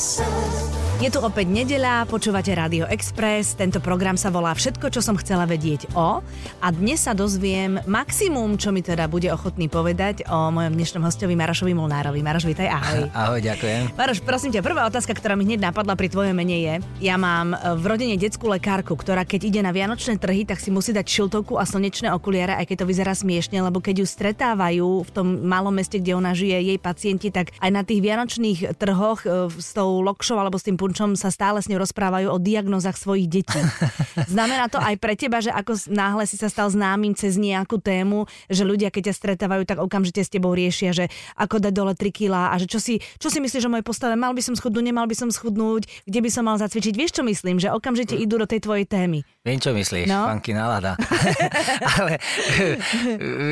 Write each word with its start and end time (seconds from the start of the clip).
sun. 0.00 0.69
Je 1.00 1.08
tu 1.08 1.16
opäť 1.24 1.48
nedeľa, 1.48 2.04
počúvate 2.12 2.52
Rádio 2.52 2.84
Express, 2.84 3.56
tento 3.56 3.80
program 3.80 4.20
sa 4.20 4.28
volá 4.28 4.52
Všetko, 4.52 4.92
čo 4.92 5.00
som 5.00 5.16
chcela 5.16 5.48
vedieť 5.48 5.96
o 5.96 6.20
a 6.60 6.66
dnes 6.68 7.08
sa 7.08 7.16
dozviem 7.16 7.80
maximum, 7.88 8.60
čo 8.60 8.68
mi 8.68 8.84
teda 8.84 9.08
bude 9.08 9.32
ochotný 9.32 9.72
povedať 9.72 10.28
o 10.28 10.52
mojom 10.52 10.76
dnešnom 10.76 11.00
hostovi 11.00 11.32
Marošovi 11.32 11.72
Molnárovi. 11.72 12.20
Maroš, 12.20 12.44
vítaj, 12.44 12.68
ahoj. 12.68 13.08
Ahoj, 13.16 13.40
ďakujem. 13.40 13.96
Maroš, 13.96 14.20
prosím 14.20 14.52
ťa, 14.52 14.60
prvá 14.60 14.84
otázka, 14.92 15.16
ktorá 15.16 15.40
mi 15.40 15.48
hneď 15.48 15.72
napadla 15.72 15.96
pri 15.96 16.12
tvojom 16.12 16.36
mene 16.36 16.60
je, 16.60 16.74
ja 17.00 17.16
mám 17.16 17.56
v 17.56 17.84
rodine 17.88 18.20
detskú 18.20 18.52
lekárku, 18.52 18.92
ktorá 18.92 19.24
keď 19.24 19.40
ide 19.48 19.60
na 19.64 19.72
vianočné 19.72 20.20
trhy, 20.20 20.44
tak 20.44 20.60
si 20.60 20.68
musí 20.68 20.92
dať 20.92 21.08
šiltovku 21.08 21.56
a 21.56 21.64
slnečné 21.64 22.12
okuliare, 22.12 22.60
aj 22.60 22.68
keď 22.68 22.84
to 22.84 22.88
vyzerá 22.92 23.16
smiešne, 23.16 23.56
lebo 23.64 23.80
keď 23.80 24.04
ju 24.04 24.06
stretávajú 24.06 25.08
v 25.08 25.10
tom 25.16 25.48
malom 25.48 25.72
meste, 25.72 25.96
kde 25.96 26.12
ona 26.12 26.36
žije, 26.36 26.60
jej 26.60 26.76
pacienti, 26.76 27.32
tak 27.32 27.56
aj 27.56 27.70
na 27.72 27.88
tých 27.88 28.04
vianočných 28.04 28.76
trhoch 28.76 29.24
e, 29.24 29.48
s 29.48 29.72
tou 29.72 30.04
lokšou 30.04 30.36
alebo 30.36 30.60
s 30.60 30.68
tým 30.68 30.76
punčom 30.90 31.14
sa 31.14 31.30
stále 31.30 31.62
s 31.62 31.70
ňou 31.70 31.86
rozprávajú 31.86 32.34
o 32.34 32.42
diagnozách 32.42 32.98
svojich 32.98 33.30
detí. 33.30 33.62
Znamená 34.34 34.66
to 34.66 34.82
aj 34.82 34.98
pre 34.98 35.14
teba, 35.14 35.38
že 35.38 35.54
ako 35.54 35.78
náhle 35.86 36.26
si 36.26 36.34
sa 36.34 36.50
stal 36.50 36.66
známym 36.66 37.14
cez 37.14 37.38
nejakú 37.38 37.78
tému, 37.78 38.26
že 38.50 38.66
ľudia, 38.66 38.90
keď 38.90 39.14
ťa 39.14 39.18
stretávajú, 39.22 39.62
tak 39.70 39.78
okamžite 39.78 40.26
s 40.26 40.34
tebou 40.34 40.50
riešia, 40.50 40.90
že 40.90 41.06
ako 41.38 41.62
dať 41.62 41.70
dole 41.70 41.94
3 41.94 42.10
kg 42.10 42.50
a 42.50 42.58
že 42.58 42.66
čo 42.66 42.82
si, 42.82 42.98
čo 43.22 43.30
si 43.30 43.38
myslíš 43.38 43.70
o 43.70 43.70
mojej 43.70 43.86
postave, 43.86 44.18
mal 44.18 44.34
by 44.34 44.42
som 44.42 44.58
schudnúť, 44.58 44.82
nemal 44.82 45.06
by 45.06 45.14
som 45.14 45.30
schudnúť, 45.30 45.86
kde 46.10 46.18
by 46.18 46.30
som 46.34 46.42
mal 46.50 46.58
zacvičiť. 46.58 46.98
Vieš, 46.98 47.12
čo 47.14 47.22
myslím, 47.22 47.62
že 47.62 47.70
okamžite 47.70 48.18
idú 48.18 48.42
do 48.42 48.50
tej 48.50 48.66
tvojej 48.66 48.90
témy. 48.90 49.22
Viem, 49.46 49.62
čo 49.62 49.70
myslíš, 49.70 50.10
No. 50.10 50.26
no? 50.26 50.42
nálada. 50.42 50.98
Ale 51.94 52.18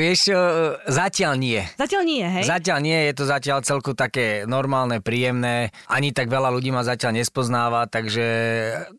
vieš 0.02 0.34
čo, 0.34 0.38
zatiaľ 0.90 1.38
nie. 1.38 1.62
Zatiaľ 1.78 2.02
nie, 2.02 2.24
hej? 2.26 2.44
Zatiaľ 2.50 2.78
nie, 2.82 2.98
je 3.06 3.14
to 3.14 3.24
zatiaľ 3.30 3.62
celku 3.62 3.94
také 3.94 4.42
normálne, 4.44 4.98
príjemné. 4.98 5.70
Ani 5.86 6.10
tak 6.10 6.26
veľa 6.26 6.50
ľudí 6.50 6.74
ma 6.74 6.82
zatiaľ 6.82 7.22
nespoznáva, 7.28 7.84
takže 7.84 8.24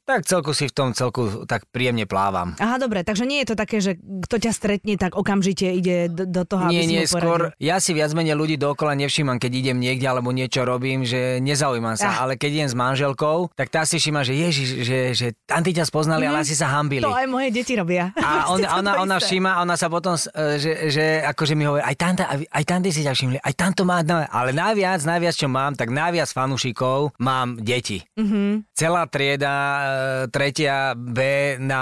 tak 0.06 0.22
celku 0.24 0.54
si 0.54 0.70
v 0.70 0.74
tom 0.74 0.90
celku 0.94 1.44
tak 1.44 1.66
príjemne 1.68 2.06
plávam. 2.06 2.54
Aha, 2.56 2.78
dobre, 2.78 3.02
takže 3.02 3.26
nie 3.26 3.42
je 3.42 3.50
to 3.50 3.56
také, 3.58 3.82
že 3.82 3.98
kto 3.98 4.38
ťa 4.38 4.52
stretne, 4.54 4.94
tak 4.96 5.18
okamžite 5.18 5.66
ide 5.66 6.06
do, 6.08 6.30
do 6.30 6.46
toho, 6.46 6.70
Nie, 6.70 6.86
aby 6.86 6.86
si 6.86 6.92
nie, 6.92 7.02
poradil. 7.02 7.10
skôr 7.10 7.40
ja 7.58 7.82
si 7.82 7.92
viac 7.92 8.14
menej 8.14 8.38
ľudí 8.38 8.56
dookola 8.56 8.94
nevšímam, 8.96 9.36
keď 9.36 9.52
idem 9.52 9.78
niekde 9.80 10.06
alebo 10.06 10.30
niečo 10.30 10.62
robím, 10.62 11.02
že 11.02 11.42
nezaujímam 11.42 11.98
sa, 11.98 12.08
Ah. 12.12 12.24
ale 12.24 12.38
keď 12.38 12.50
idem 12.56 12.70
s 12.70 12.78
manželkou, 12.78 13.50
tak 13.54 13.70
tá 13.70 13.82
si 13.82 13.98
všíma, 13.98 14.22
že 14.22 14.34
ježiš, 14.36 14.70
že, 14.80 15.00
že 15.12 15.28
tanty 15.44 15.74
ťa 15.74 15.86
spoznali, 15.86 16.24
ale 16.24 16.42
asi 16.42 16.54
sa 16.54 16.70
hambili. 16.70 17.02
Mhm. 17.02 17.10
To 17.10 17.16
aj 17.16 17.28
moje 17.28 17.50
deti 17.50 17.74
robia. 17.74 18.14
A 18.14 18.30
on, 18.54 18.60
to 18.60 18.70
ona, 18.70 18.92
to 18.94 19.00
ona 19.02 19.18
všíma, 19.18 19.52
ona 19.58 19.74
sa 19.74 19.88
potom, 19.88 20.14
e, 20.14 20.28
že, 20.60 20.72
že 20.90 21.06
akože 21.24 21.54
mi 21.54 21.66
hovorí, 21.66 21.82
aj 21.82 21.96
tanta, 21.96 22.24
aj 22.30 22.64
tanty 22.64 22.90
si 22.92 23.02
ťa 23.02 23.14
všimli, 23.16 23.38
aj 23.40 23.54
tamto 23.56 23.82
má, 23.82 24.02
no, 24.02 24.22
ale 24.22 24.52
najviac, 24.52 25.02
najviac, 25.02 25.34
čo 25.34 25.48
mám, 25.48 25.74
tak 25.74 25.90
najviac 25.90 26.30
fanúšikov 26.30 27.16
mám 27.18 27.58
deti. 27.58 28.04
Mm-hmm. 28.20 28.76
Celá 28.76 29.08
trieda, 29.08 29.56
e, 29.56 29.82
tretia 30.28 30.92
B 30.92 31.20
na 31.58 31.82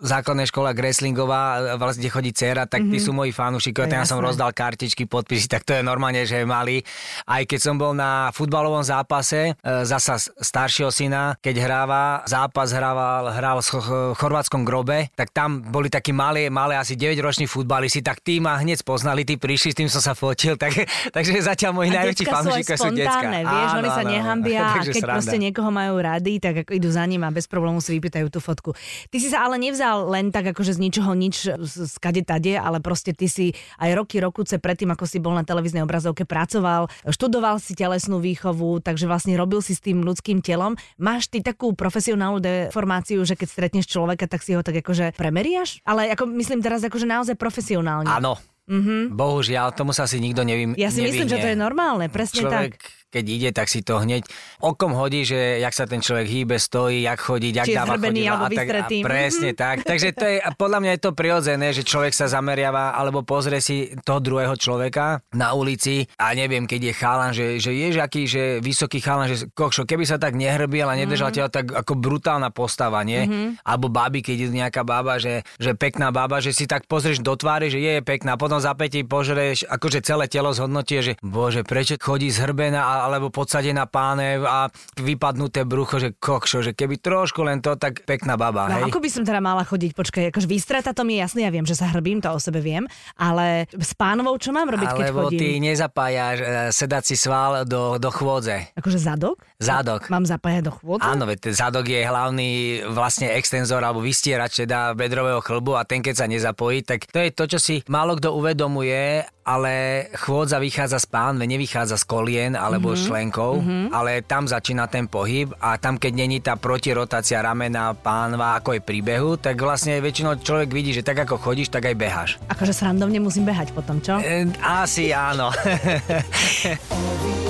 základnej 0.00 0.48
škole 0.48 0.72
Greslingová, 0.72 1.76
e, 1.76 1.76
vlastne 1.76 2.00
kde 2.00 2.10
chodí 2.10 2.30
dcera, 2.32 2.64
tak 2.64 2.88
tí 2.88 2.96
sú 2.96 3.12
moji 3.12 3.30
fanúšikovia, 3.30 4.00
ja 4.00 4.08
som 4.08 4.24
rozdal 4.24 4.56
kartičky, 4.56 5.04
podpisy, 5.04 5.52
tak 5.52 5.68
to 5.68 5.76
je 5.76 5.84
normálne, 5.84 6.24
že 6.24 6.48
mali. 6.48 6.80
Aj 7.28 7.44
keď 7.44 7.60
som 7.60 7.76
bol 7.76 7.92
na 7.92 8.32
futbalovom 8.32 8.80
zápase, 8.80 9.52
e, 9.52 9.84
zasa 9.84 10.16
staršieho 10.20 10.88
syna, 10.88 11.36
keď 11.44 11.54
hráva, 11.60 12.02
zápas 12.24 12.72
hrával, 12.72 13.36
hral 13.36 13.60
v 13.60 13.68
Ch- 13.68 14.12
chorvátskom 14.16 14.64
grobe, 14.64 15.12
tak 15.12 15.28
tam 15.36 15.60
boli 15.60 15.92
takí 15.92 16.16
malé, 16.16 16.48
malé 16.48 16.80
asi 16.80 16.96
9-roční 16.96 17.44
futbalisti, 17.44 18.00
tak 18.00 18.24
tí 18.24 18.40
ma 18.40 18.56
hneď 18.56 18.80
spoznali, 18.80 19.28
tí 19.28 19.36
prišli, 19.36 19.72
s 19.72 19.76
tým 19.76 19.88
som 19.92 20.00
sa 20.00 20.16
fotil, 20.16 20.56
tak, 20.62 20.72
takže 21.12 21.44
zatiaľ 21.44 21.76
moji 21.76 21.90
najväčší 21.92 22.24
fanúšikovia 22.24 22.78
sú 22.80 22.88
spontánne, 22.88 23.40
vieš, 23.44 23.68
Áno, 23.68 23.80
oni 23.84 23.90
sa 23.92 24.02
nehambia 24.02 24.60
keď 24.76 24.94
sranda. 24.96 25.14
proste 25.20 25.36
niekoho 25.36 25.65
majú 25.70 26.00
rady, 26.00 26.38
tak 26.42 26.54
ako 26.66 26.72
idú 26.76 26.88
za 26.90 27.04
ním 27.04 27.22
a 27.26 27.30
bez 27.30 27.46
problému 27.50 27.78
si 27.82 27.96
vypýtajú 27.96 28.26
tú 28.30 28.38
fotku. 28.42 28.72
Ty 29.10 29.16
si 29.16 29.28
sa 29.30 29.46
ale 29.46 29.60
nevzal 29.60 30.08
len 30.10 30.34
tak 30.34 30.50
akože 30.50 30.76
z 30.76 30.82
ničoho 30.82 31.12
nič 31.12 31.50
z, 31.52 31.96
kade 32.00 32.22
tade, 32.26 32.56
ale 32.56 32.82
proste 32.82 33.12
ty 33.12 33.26
si 33.30 33.52
aj 33.80 33.94
roky, 33.96 34.18
rokuce 34.18 34.58
predtým, 34.58 34.92
ako 34.92 35.04
si 35.06 35.18
bol 35.22 35.34
na 35.34 35.46
televíznej 35.46 35.84
obrazovke, 35.84 36.28
pracoval, 36.28 36.90
študoval 37.08 37.62
si 37.62 37.78
telesnú 37.78 38.18
výchovu, 38.18 38.82
takže 38.82 39.06
vlastne 39.06 39.38
robil 39.38 39.60
si 39.62 39.76
s 39.76 39.80
tým 39.82 40.02
ľudským 40.02 40.42
telom. 40.42 40.74
Máš 40.98 41.30
ty 41.30 41.40
takú 41.40 41.72
profesionálnu 41.76 42.38
deformáciu, 42.42 43.22
že 43.22 43.38
keď 43.38 43.48
stretneš 43.48 43.86
človeka, 43.90 44.26
tak 44.26 44.42
si 44.42 44.56
ho 44.56 44.62
tak 44.64 44.78
akože 44.80 45.14
premeriaš? 45.14 45.80
Ale 45.86 46.10
ako 46.12 46.28
myslím 46.38 46.60
teraz 46.60 46.82
akože 46.82 47.06
naozaj 47.06 47.34
profesionálne. 47.38 48.08
Áno. 48.08 48.36
Mm-hmm. 48.66 49.14
Bohužiaľ, 49.14 49.78
tomu 49.78 49.94
sa 49.94 50.10
si 50.10 50.18
nikto 50.18 50.42
nevím. 50.42 50.74
Ja 50.74 50.90
si 50.90 50.98
myslím, 50.98 51.30
že 51.30 51.38
to 51.38 51.54
je 51.54 51.58
normálne, 51.58 52.10
presne 52.10 52.42
človek, 52.42 52.74
tak. 52.74 53.05
Keď 53.12 53.24
ide, 53.26 53.50
tak 53.54 53.68
si 53.68 53.80
to 53.82 54.00
hneď 54.00 54.24
okom 54.60 54.92
hodí, 54.92 55.22
že 55.22 55.60
jak 55.60 55.72
sa 55.72 55.84
ten 55.84 56.00
človek 56.00 56.26
hýbe, 56.26 56.56
stojí, 56.56 57.04
jak 57.04 57.20
chodí, 57.20 57.52
jak 57.52 57.66
Či 57.68 57.76
dáva 57.76 58.00
chodidla 58.00 58.36
a 58.36 58.48
tak, 58.48 58.66
a 58.66 58.88
presne 59.04 59.50
tak. 59.52 59.76
Takže 59.84 60.08
to 60.16 60.24
je, 60.24 60.36
podľa 60.56 60.78
mňa 60.82 60.90
je 60.96 61.00
to 61.02 61.10
prirodzené, 61.12 61.68
že 61.70 61.82
človek 61.84 62.12
sa 62.12 62.26
zameriava 62.26 62.96
alebo 62.96 63.22
pozrie 63.22 63.60
si 63.60 63.92
toho 64.02 64.18
druhého 64.18 64.56
človeka 64.56 65.20
na 65.36 65.52
ulici 65.52 66.08
a 66.16 66.32
neviem, 66.32 66.64
keď 66.64 66.80
je 66.80 66.94
chalan, 66.96 67.32
že, 67.36 67.46
že 67.60 67.70
je 67.72 67.88
aký, 67.96 68.22
že 68.24 68.42
vysoký 68.60 68.98
chalan, 69.00 69.30
že 69.30 69.48
kokšo, 69.52 69.84
keby 69.84 70.04
sa 70.04 70.16
tak 70.16 70.34
nehrbil 70.34 70.86
a 70.86 70.94
nedržal 70.96 71.30
Mhm. 71.30 71.34
mm-hmm. 71.36 71.50
ťa 71.50 71.54
tak 71.54 71.66
ako 71.74 71.92
brutálna 71.98 72.48
postava, 72.54 73.02
nie? 73.02 73.26
Mm-hmm. 73.26 73.48
Alebo 73.66 73.86
baby, 73.90 74.22
keď 74.22 74.36
je 74.36 74.48
nejaká 74.52 74.82
baba, 74.86 75.18
že, 75.18 75.42
že 75.58 75.74
pekná 75.74 76.14
baba, 76.14 76.38
že 76.38 76.54
si 76.54 76.70
tak 76.70 76.86
pozrieš 76.86 77.18
do 77.20 77.34
tvári, 77.34 77.66
že 77.66 77.82
je, 77.82 77.98
je 77.98 78.02
pekná, 78.04 78.38
potom 78.38 78.60
za 78.62 78.72
pätí 78.78 79.02
požereš, 79.02 79.66
akože 79.66 80.04
celé 80.06 80.30
telo 80.30 80.54
zhodnotie, 80.54 81.02
že 81.02 81.12
bože, 81.18 81.66
prečo 81.66 81.98
chodí 81.98 82.30
zhrbená 82.30 82.80
a- 82.80 82.95
alebo 83.02 83.28
podsadená 83.28 83.84
pánev 83.84 84.42
a 84.42 84.70
vypadnuté 84.96 85.62
brucho, 85.62 85.96
že 85.96 86.12
kokšo, 86.12 86.62
že 86.62 86.72
keby 86.72 86.96
trošku 86.96 87.40
len 87.40 87.58
to, 87.58 87.74
tak 87.74 88.02
pekná 88.02 88.34
baba, 88.34 88.66
No 88.66 88.80
hej? 88.80 88.88
ako 88.88 88.98
by 88.98 89.08
som 89.08 89.22
teda 89.22 89.38
mala 89.38 89.62
chodiť? 89.62 89.92
Počkaj, 89.92 90.24
akože 90.30 90.46
výstrata 90.46 90.90
to 90.90 91.02
mi 91.02 91.16
je 91.16 91.20
jasné, 91.20 91.40
ja 91.42 91.50
viem, 91.50 91.62
že 91.62 91.74
sa 91.74 91.86
hrbím, 91.86 92.18
to 92.18 92.28
o 92.28 92.38
sebe 92.38 92.58
viem, 92.58 92.86
ale 93.14 93.68
s 93.70 93.92
pánovou 93.92 94.36
čo 94.36 94.50
mám 94.50 94.66
robiť, 94.66 94.88
keď 94.88 95.06
Alebo 95.06 95.20
chodím? 95.26 95.38
ty 95.38 95.48
nezapájaš 95.58 96.36
e, 96.38 96.44
sedací 96.70 97.14
sval 97.14 97.64
do, 97.64 97.96
do 97.96 98.08
chôdze. 98.08 98.72
Akože 98.72 98.96
zadok? 98.96 99.42
Zádok. 99.56 100.06
Mám 100.06 100.24
zapájať 100.24 100.62
do 100.62 100.72
chôdze? 100.72 101.02
Áno, 101.02 101.24
veď 101.24 101.50
zadok 101.50 101.84
je 101.84 102.00
hlavný 102.00 102.50
vlastne 102.88 103.28
extenzor 103.30 103.80
alebo 103.80 103.98
vystierač 103.98 104.60
teda 104.60 104.92
bedrového 104.92 105.40
chlbu 105.40 105.74
a 105.74 105.82
ten 105.82 105.98
keď 105.98 106.14
sa 106.14 106.26
nezapojí, 106.26 106.80
tak 106.80 107.04
to 107.04 107.18
je 107.18 107.30
to, 107.30 107.44
čo 107.46 107.58
si 107.58 107.74
málo 107.86 108.14
kto 108.14 108.30
uvedomuje, 108.30 109.24
ale 109.46 110.06
chôdza 110.18 110.58
vychádza 110.58 110.98
z 110.98 111.06
pánve, 111.06 111.46
nevychádza 111.46 111.94
z 112.02 112.04
kolien 112.04 112.52
alebo 112.58 112.92
mm-hmm. 112.92 113.06
členkov, 113.06 113.62
mm-hmm. 113.62 113.94
ale 113.94 114.26
tam 114.26 114.50
začína 114.50 114.90
ten 114.90 115.06
pohyb 115.06 115.54
a 115.62 115.78
tam 115.78 116.02
keď 116.02 116.12
není 116.12 116.42
tá 116.42 116.58
protirotácia 116.58 117.38
ramena, 117.38 117.94
pánva 117.94 118.58
ako 118.58 118.74
je 118.74 118.82
príbehu, 118.82 119.38
tak 119.38 119.62
vlastne 119.62 120.02
väčšinou 120.02 120.42
človek 120.42 120.74
vidí, 120.74 120.90
že 120.90 121.06
tak 121.06 121.22
ako 121.22 121.38
chodíš, 121.38 121.70
tak 121.70 121.86
aj 121.86 121.94
beháš. 121.94 122.30
Akože 122.50 122.74
srandovne 122.74 123.22
musím 123.22 123.46
behať 123.46 123.70
potom, 123.70 124.02
čo? 124.02 124.18
E, 124.18 124.50
asi 124.66 125.14
áno. 125.14 125.54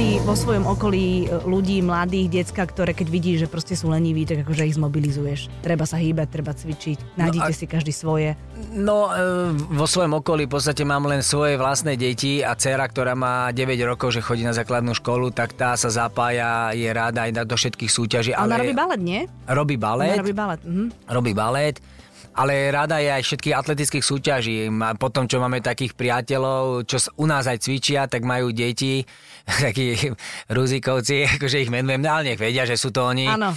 ty 0.00 0.16
vo 0.24 0.32
svojom 0.32 0.64
okolí 0.64 1.28
e, 1.28 1.44
ľudí, 1.44 1.84
mladých, 1.84 2.40
decka, 2.40 2.64
ktoré 2.64 2.96
keď 2.96 3.12
vidíš, 3.12 3.36
že 3.44 3.48
proste 3.52 3.76
sú 3.76 3.92
leniví, 3.92 4.24
tak 4.24 4.48
akože 4.48 4.64
ich 4.64 4.80
zmobilizuješ. 4.80 5.52
Treba 5.60 5.84
sa 5.84 6.00
hýbať, 6.00 6.32
treba 6.32 6.56
cvičiť. 6.56 7.20
Nájdete 7.20 7.52
a- 7.52 7.58
si 7.60 7.68
každý 7.68 7.92
svoje. 7.92 8.32
No, 8.72 9.12
e, 9.12 9.52
vo 9.52 9.84
svojom 9.84 10.24
okolí 10.24 10.48
v 10.48 10.56
podstate 10.56 10.88
mám 10.88 11.04
len 11.04 11.20
svoje 11.20 11.60
vlastné 11.60 12.00
deti 12.00 12.40
a 12.40 12.56
dcera, 12.56 12.88
ktorá 12.88 13.12
má 13.12 13.52
9 13.52 13.76
rokov, 13.84 14.16
že 14.16 14.24
chodí 14.24 14.40
na 14.40 14.56
základnú 14.56 14.96
školu, 14.96 15.36
tak 15.36 15.52
tá 15.52 15.76
sa 15.76 15.92
zapája, 15.92 16.72
je 16.72 16.88
ráda 16.88 17.28
aj 17.28 17.44
do 17.44 17.56
všetkých 17.60 17.92
súťaží. 17.92 18.32
Ale... 18.32 18.48
Ona 18.48 18.56
Ale 18.56 18.64
robí 18.64 18.76
balet, 18.80 19.00
nie? 19.04 19.20
robí 19.52 19.76
balet, 19.76 20.16
Ona 20.16 20.22
robí 20.24 20.32
balet. 20.32 20.60
Mhm. 20.64 20.84
robí 21.12 21.32
balet, 21.36 21.76
ale 22.30 22.70
rada 22.70 23.02
je 23.02 23.10
aj 23.10 23.22
všetkých 23.26 23.54
atletických 23.58 24.04
súťaží. 24.04 24.56
Má- 24.70 24.94
Potom, 24.94 25.26
čo 25.26 25.42
máme 25.42 25.58
takých 25.58 25.98
priateľov, 25.98 26.86
čo 26.86 27.02
u 27.18 27.26
nás 27.26 27.50
aj 27.50 27.58
cvičia, 27.58 28.06
tak 28.06 28.22
majú 28.22 28.54
deti, 28.54 29.02
takí 29.64 29.98
ruzikovci, 30.46 31.26
akože 31.38 31.66
ich 31.66 31.70
menujem, 31.72 32.02
ale 32.06 32.32
nech 32.32 32.40
vedia, 32.40 32.62
že 32.64 32.78
sú 32.78 32.94
to 32.94 33.02
oni. 33.10 33.26
Áno. 33.26 33.50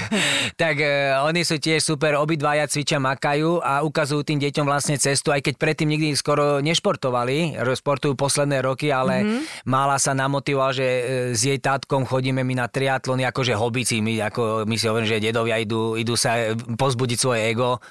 tak 0.62 0.78
e, 0.78 1.14
oni 1.26 1.42
sú 1.42 1.58
tiež 1.58 1.82
super, 1.82 2.14
obidvaja 2.16 2.70
cvičia, 2.70 3.02
makajú 3.02 3.58
a 3.58 3.82
ukazujú 3.82 4.22
tým 4.22 4.38
deťom 4.38 4.66
vlastne 4.66 4.94
cestu, 4.96 5.34
aj 5.34 5.42
keď 5.42 5.54
predtým 5.58 5.90
nikdy 5.90 6.14
skoro 6.14 6.62
nešportovali, 6.62 7.58
športujú 7.58 8.14
posledné 8.14 8.62
roky, 8.62 8.94
ale 8.94 9.26
mm-hmm. 9.26 9.66
mála 9.66 9.98
sa 9.98 10.14
namotivoval, 10.14 10.70
že 10.70 10.86
e, 10.86 11.02
s 11.34 11.42
jej 11.42 11.58
tátkom 11.58 12.06
chodíme 12.06 12.46
my 12.46 12.54
na 12.62 12.66
triatlony, 12.70 13.26
akože 13.26 13.58
hobici, 13.58 13.98
my, 13.98 14.30
ako, 14.30 14.64
my 14.64 14.76
si 14.78 14.86
hovorím, 14.86 15.08
že 15.10 15.24
dedovia 15.24 15.58
idú, 15.58 15.98
idú 15.98 16.14
sa 16.14 16.38
e, 16.38 16.54
pozbudiť 16.54 17.18
svoje 17.18 17.50
ego 17.50 17.82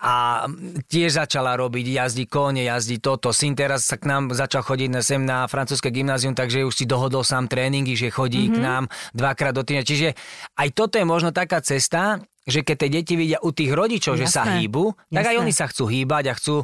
a 0.00 0.46
tiež 0.86 1.18
začala 1.20 1.56
robiť, 1.56 1.86
jazdí 2.04 2.26
kone, 2.28 2.66
jazdí 2.66 3.00
toto. 3.00 3.32
Syn 3.32 3.56
teraz 3.56 3.88
sa 3.88 3.96
k 3.96 4.08
nám 4.08 4.34
začal 4.34 4.62
chodiť 4.62 4.88
na, 4.92 5.00
sem 5.00 5.22
na 5.22 5.48
francúzske 5.50 5.88
gymnázium, 5.90 6.36
takže 6.36 6.66
už 6.66 6.74
si 6.74 6.84
dohodol 6.84 7.24
sám 7.24 7.48
tréningy, 7.48 7.96
že 7.96 8.12
chodí 8.12 8.48
mm-hmm. 8.48 8.56
k 8.56 8.64
nám 8.64 8.84
dvakrát 9.16 9.54
do 9.56 9.62
týždňa. 9.64 9.84
Čiže 9.84 10.08
aj 10.56 10.68
toto 10.76 11.00
je 11.00 11.06
možno 11.06 11.30
taká 11.32 11.60
cesta, 11.64 12.20
že 12.46 12.62
keď 12.62 12.76
tie 12.86 12.90
deti 13.02 13.14
vidia 13.18 13.42
u 13.42 13.50
tých 13.50 13.74
rodičov, 13.74 14.14
že 14.14 14.30
sa 14.30 14.46
Jasné, 14.46 14.62
hýbu, 14.62 14.94
tak 15.10 15.24
aj 15.26 15.34
jasné. 15.34 15.42
oni 15.42 15.52
sa 15.52 15.66
chcú 15.66 15.84
hýbať 15.90 16.24
a 16.30 16.32
chcú 16.38 16.56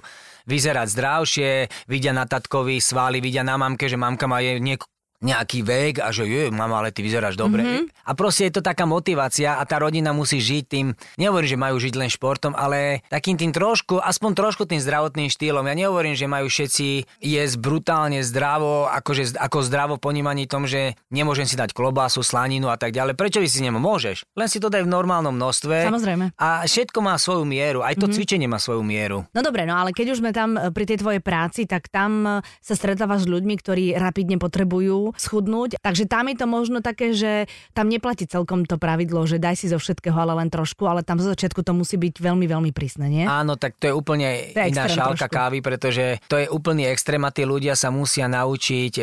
vyzerať 0.46 0.86
zdravšie, 0.94 1.50
vidia 1.90 2.14
na 2.14 2.24
tatkovi 2.26 2.78
svaly, 2.78 3.18
vidia 3.18 3.42
na 3.42 3.58
mamke, 3.58 3.90
že 3.90 3.98
mamka 3.98 4.30
má 4.30 4.38
niek- 4.42 4.86
nejaký 5.22 5.62
vek 5.62 5.94
a 6.02 6.10
že 6.10 6.26
je, 6.26 6.50
mama, 6.50 6.82
ale 6.82 6.90
ty 6.90 7.00
vyzeráš 7.00 7.38
dobre. 7.38 7.62
Mm-hmm. 7.62 7.84
A 8.06 8.12
proste 8.18 8.50
je 8.50 8.58
to 8.58 8.62
taká 8.62 8.84
motivácia 8.84 9.56
a 9.56 9.62
tá 9.62 9.78
rodina 9.78 10.10
musí 10.10 10.42
žiť 10.42 10.64
tým, 10.66 10.86
nehovorím, 11.16 11.48
že 11.48 11.58
majú 11.58 11.76
žiť 11.78 11.94
len 11.94 12.10
športom, 12.10 12.52
ale 12.58 13.06
takým 13.08 13.38
tým 13.38 13.54
trošku, 13.54 14.02
aspoň 14.02 14.30
trošku 14.34 14.66
tým 14.66 14.82
zdravotným 14.82 15.30
štýlom. 15.30 15.64
Ja 15.64 15.74
nehovorím, 15.78 16.18
že 16.18 16.26
majú 16.26 16.50
všetci 16.50 17.06
jesť 17.22 17.56
brutálne 17.62 18.20
zdravo, 18.26 18.90
akože, 18.90 19.38
ako 19.38 19.58
zdravo 19.62 19.94
ponímaní 19.96 20.50
tom, 20.50 20.66
že 20.66 20.98
nemôžem 21.08 21.46
si 21.46 21.54
dať 21.54 21.70
klobásu, 21.70 22.20
slaninu 22.26 22.68
a 22.68 22.76
tak 22.76 22.90
ďalej. 22.90 23.14
Prečo 23.14 23.38
by 23.38 23.48
si 23.48 23.62
môžeš? 23.62 24.26
Len 24.34 24.48
si 24.50 24.58
to 24.58 24.68
daj 24.68 24.82
v 24.82 24.90
normálnom 24.90 25.32
množstve. 25.32 25.86
Samozrejme. 25.86 26.34
A 26.34 26.66
všetko 26.66 26.98
má 26.98 27.14
svoju 27.16 27.46
mieru, 27.46 27.86
aj 27.86 27.94
to 27.96 28.10
mm-hmm. 28.10 28.16
cvičenie 28.18 28.48
má 28.50 28.58
svoju 28.58 28.82
mieru. 28.82 29.22
No 29.30 29.40
dobre, 29.40 29.62
no 29.64 29.78
ale 29.78 29.94
keď 29.94 30.18
už 30.18 30.20
sme 30.20 30.34
tam 30.34 30.58
e, 30.58 30.74
pri 30.74 30.84
tej 30.84 30.98
tvojej 31.00 31.22
práci, 31.22 31.70
tak 31.70 31.86
tam 31.88 32.26
e, 32.26 32.30
sa 32.58 32.74
stretávaš 32.74 33.24
s 33.24 33.30
ľuďmi, 33.30 33.54
ktorí 33.54 33.84
rapidne 33.94 34.36
potrebujú 34.42 35.11
schudnúť. 35.16 35.80
Takže 35.80 36.04
tam 36.08 36.28
je 36.30 36.36
to 36.36 36.46
možno 36.46 36.78
také, 36.80 37.12
že 37.12 37.46
tam 37.72 37.88
neplatí 37.88 38.28
celkom 38.28 38.64
to 38.68 38.76
pravidlo, 38.76 39.24
že 39.28 39.40
daj 39.40 39.58
si 39.58 39.66
zo 39.70 39.78
všetkého, 39.78 40.14
ale 40.14 40.38
len 40.38 40.48
trošku, 40.48 40.84
ale 40.84 41.06
tam 41.06 41.20
zo 41.20 41.30
začiatku 41.32 41.62
to 41.62 41.72
musí 41.72 41.96
byť 41.96 42.20
veľmi, 42.20 42.46
veľmi 42.46 42.70
prísne, 42.74 43.08
nie? 43.08 43.24
Áno, 43.24 43.56
tak 43.56 43.78
to 43.78 43.90
je 43.90 43.94
úplne 43.94 44.52
to 44.52 44.60
je 44.60 44.70
iná 44.72 44.86
šálka 44.88 45.28
trošku. 45.28 45.36
kávy, 45.36 45.58
pretože 45.64 46.04
to 46.28 46.36
je 46.38 46.46
úplný 46.48 46.88
extrém 46.88 47.22
a 47.22 47.30
tí 47.30 47.46
ľudia 47.46 47.78
sa 47.78 47.88
musia 47.88 48.28
naučiť 48.28 48.92
e, 48.98 49.02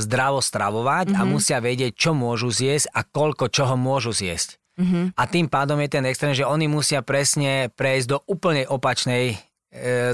zdravo 0.00 0.40
stravovať 0.40 1.12
mm-hmm. 1.12 1.20
a 1.20 1.22
mhm. 1.26 1.30
musia 1.30 1.58
vedieť, 1.58 1.92
čo 1.96 2.12
môžu 2.14 2.48
zjesť 2.48 2.92
a 2.94 3.00
koľko 3.04 3.50
čoho 3.52 3.74
môžu 3.76 4.14
zjesť. 4.14 4.58
Mm-hmm. 4.78 5.18
A 5.18 5.22
tým 5.26 5.50
pádom 5.50 5.82
je 5.82 5.90
ten 5.90 6.06
extrém, 6.06 6.38
že 6.38 6.46
oni 6.46 6.70
musia 6.70 7.02
presne 7.02 7.66
prejsť 7.74 8.06
do 8.14 8.18
úplne 8.30 8.62
opačnej 8.70 9.34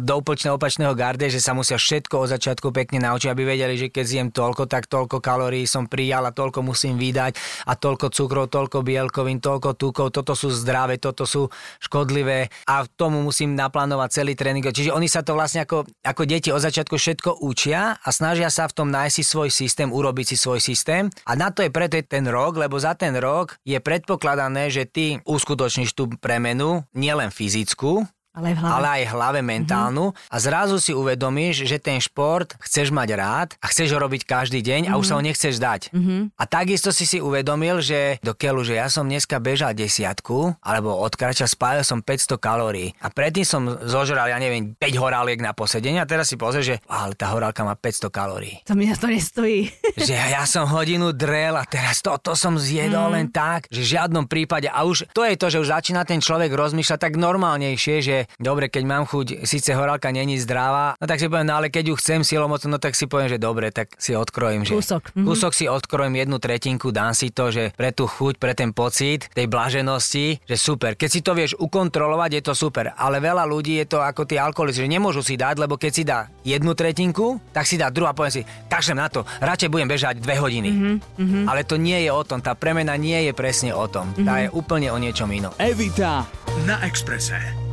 do 0.02 0.12
úplne 0.18 0.50
opačného 0.50 0.98
garde, 0.98 1.30
že 1.30 1.38
sa 1.38 1.54
musia 1.54 1.78
všetko 1.78 2.26
od 2.26 2.28
začiatku 2.34 2.74
pekne 2.74 2.98
naučiť, 3.06 3.30
aby 3.30 3.42
vedeli, 3.46 3.78
že 3.78 3.86
keď 3.86 4.04
zjem 4.04 4.28
toľko, 4.34 4.66
tak 4.66 4.90
toľko 4.90 5.22
kalórií 5.22 5.62
som 5.62 5.86
prijal 5.86 6.26
a 6.26 6.34
toľko 6.34 6.66
musím 6.66 6.98
vydať 6.98 7.38
a 7.70 7.78
toľko 7.78 8.10
cukrov, 8.10 8.50
toľko 8.50 8.82
bielkovín, 8.82 9.38
toľko 9.38 9.78
tukov, 9.78 10.10
toto 10.10 10.34
sú 10.34 10.50
zdravé, 10.50 10.98
toto 10.98 11.22
sú 11.22 11.46
škodlivé 11.78 12.50
a 12.66 12.82
tomu 12.82 13.22
musím 13.22 13.54
naplánovať 13.54 14.22
celý 14.22 14.34
tréning. 14.34 14.66
Čiže 14.66 14.90
oni 14.90 15.06
sa 15.06 15.22
to 15.22 15.38
vlastne 15.38 15.62
ako, 15.62 15.86
ako 16.02 16.22
deti 16.26 16.50
od 16.50 16.58
začiatku 16.58 16.98
všetko 16.98 17.38
učia 17.46 17.94
a 17.94 18.08
snažia 18.10 18.50
sa 18.50 18.66
v 18.66 18.74
tom 18.74 18.90
nájsť 18.90 19.14
si 19.14 19.22
svoj 19.22 19.54
systém, 19.54 19.86
urobiť 19.94 20.34
si 20.34 20.36
svoj 20.36 20.58
systém 20.58 21.06
a 21.30 21.38
na 21.38 21.54
to 21.54 21.62
je 21.62 21.70
preto 21.70 21.94
ten 22.02 22.26
rok, 22.26 22.58
lebo 22.58 22.74
za 22.74 22.98
ten 22.98 23.14
rok 23.14 23.54
je 23.62 23.78
predpokladané, 23.78 24.66
že 24.74 24.82
ty 24.82 25.22
uskutočníš 25.22 25.94
tú 25.94 26.10
premenu, 26.18 26.82
nielen 26.90 27.30
fyzickú, 27.30 28.02
ale 28.34 28.50
aj 28.50 28.54
v 28.58 28.60
hlave, 28.66 28.74
ale 28.74 28.86
aj 28.90 29.02
hlave 29.14 29.40
mentálnu 29.46 30.06
mm-hmm. 30.10 30.32
a 30.34 30.36
zrazu 30.42 30.76
si 30.82 30.90
uvedomíš, 30.90 31.62
že 31.70 31.78
ten 31.78 32.02
šport 32.02 32.58
chceš 32.58 32.90
mať 32.90 33.08
rád 33.14 33.48
a 33.62 33.70
chceš 33.70 33.94
ho 33.94 33.98
robiť 34.02 34.26
každý 34.26 34.58
deň 34.58 34.90
mm-hmm. 34.90 34.94
a 34.94 35.00
už 35.00 35.06
sa 35.06 35.14
ho 35.14 35.22
mhm. 35.22 35.28
nechceš 35.30 35.54
dať. 35.62 35.80
Mm-hmm. 35.94 36.20
A 36.34 36.44
takisto 36.50 36.90
si 36.90 37.06
si 37.06 37.22
uvedomil, 37.22 37.78
že 37.78 38.18
do 38.26 38.34
keľu, 38.34 38.66
že 38.66 38.74
ja 38.74 38.90
som 38.90 39.06
dneska 39.06 39.38
bežal 39.38 39.70
desiatku 39.78 40.58
alebo 40.58 40.98
odkrača 40.98 41.46
spálil 41.46 41.86
som 41.86 42.02
500 42.02 42.34
kalórií 42.42 42.90
a 42.98 43.06
predtým 43.06 43.46
som 43.46 43.62
zožral, 43.86 44.26
ja 44.26 44.38
neviem, 44.42 44.74
5 44.74 44.82
horáliek 44.98 45.38
na 45.38 45.54
posedenie 45.54 46.02
a 46.02 46.08
teraz 46.10 46.26
si 46.26 46.34
pozrieš, 46.34 46.66
že 46.74 46.76
ale 46.90 47.14
tá 47.14 47.30
horálka 47.30 47.62
má 47.62 47.78
500 47.78 48.10
kalórií. 48.10 48.58
To 48.66 48.74
mi 48.74 48.90
na 48.90 48.98
to 48.98 49.06
nestojí. 49.06 49.70
že 49.94 50.18
ja 50.18 50.42
som 50.42 50.66
hodinu 50.66 51.14
drel 51.14 51.54
a 51.54 51.62
teraz 51.62 52.02
toto 52.02 52.34
som 52.34 52.58
zjedol 52.58 53.08
mm. 53.10 53.14
len 53.14 53.26
tak, 53.30 53.70
že 53.70 53.86
v 53.86 53.90
žiadnom 53.94 54.26
prípade 54.26 54.66
a 54.66 54.82
už 54.82 55.06
to 55.14 55.22
je 55.22 55.38
to, 55.38 55.46
že 55.54 55.60
už 55.62 55.68
začína 55.70 56.02
ten 56.02 56.18
človek 56.18 56.50
rozmýšľať 56.50 56.98
tak 56.98 57.14
normálnejšie, 57.14 57.96
že 58.02 58.16
dobre, 58.40 58.68
keď 58.68 58.82
mám 58.84 59.04
chuť, 59.06 59.46
síce 59.46 59.72
horálka 59.72 60.10
není 60.10 60.36
zdravá, 60.40 60.96
no 60.98 61.04
tak 61.06 61.20
si 61.20 61.26
poviem, 61.30 61.48
no 61.48 61.58
ale 61.60 61.68
keď 61.68 61.92
ju 61.92 61.94
chcem 62.00 62.20
silomocnú, 62.26 62.76
no 62.76 62.78
tak 62.80 62.98
si 62.98 63.06
poviem, 63.06 63.30
že 63.30 63.38
dobre, 63.38 63.70
tak 63.70 63.92
si 63.96 64.16
odkrojím. 64.16 64.66
Že 64.66 64.74
kúsok. 64.78 65.02
Mm-hmm. 65.12 65.26
Kúsok 65.26 65.52
si 65.54 65.64
odkrojím 65.70 66.14
jednu 66.20 66.36
tretinku, 66.38 66.90
dám 66.90 67.12
si 67.12 67.30
to, 67.30 67.50
že 67.50 67.72
pre 67.74 67.90
tú 67.94 68.08
chuť, 68.08 68.40
pre 68.40 68.52
ten 68.56 68.74
pocit 68.74 69.28
tej 69.32 69.46
blaženosti, 69.48 70.42
že 70.44 70.56
super. 70.56 70.94
Keď 70.94 71.08
si 71.10 71.20
to 71.20 71.32
vieš 71.36 71.56
ukontrolovať, 71.58 72.30
je 72.40 72.42
to 72.42 72.54
super. 72.56 72.92
Ale 72.94 73.22
veľa 73.22 73.44
ľudí 73.46 73.78
je 73.82 73.86
to 73.86 73.98
ako 74.02 74.26
tí 74.28 74.36
alkoholici, 74.36 74.84
že 74.84 74.90
nemôžu 74.90 75.22
si 75.22 75.38
dať, 75.38 75.60
lebo 75.60 75.78
keď 75.78 75.92
si 75.92 76.02
dá 76.02 76.28
jednu 76.42 76.72
tretinku, 76.72 77.38
tak 77.52 77.64
si 77.64 77.80
dá 77.80 77.88
druhú 77.88 78.10
a 78.10 78.16
poviem 78.16 78.40
si, 78.40 78.42
kašlem 78.68 78.98
na 79.00 79.08
to, 79.08 79.22
radšej 79.40 79.70
budem 79.70 79.88
bežať 79.88 80.20
dve 80.20 80.36
hodiny. 80.38 80.70
Mm-hmm. 80.70 81.44
Ale 81.48 81.62
to 81.64 81.80
nie 81.80 81.96
je 82.04 82.10
o 82.10 82.22
tom, 82.22 82.40
tá 82.40 82.52
premena 82.58 82.94
nie 82.94 83.16
je 83.26 83.32
presne 83.32 83.72
o 83.72 83.86
tom. 83.88 84.12
Mm-hmm. 84.12 84.26
Tá 84.26 84.34
mhm. 84.36 84.42
je 84.42 84.48
úplne 84.54 84.88
o 84.92 84.98
niečom 84.98 85.28
inom. 85.30 85.52
Evita 85.58 86.26
na 86.68 86.80
Exprese. 86.86 87.63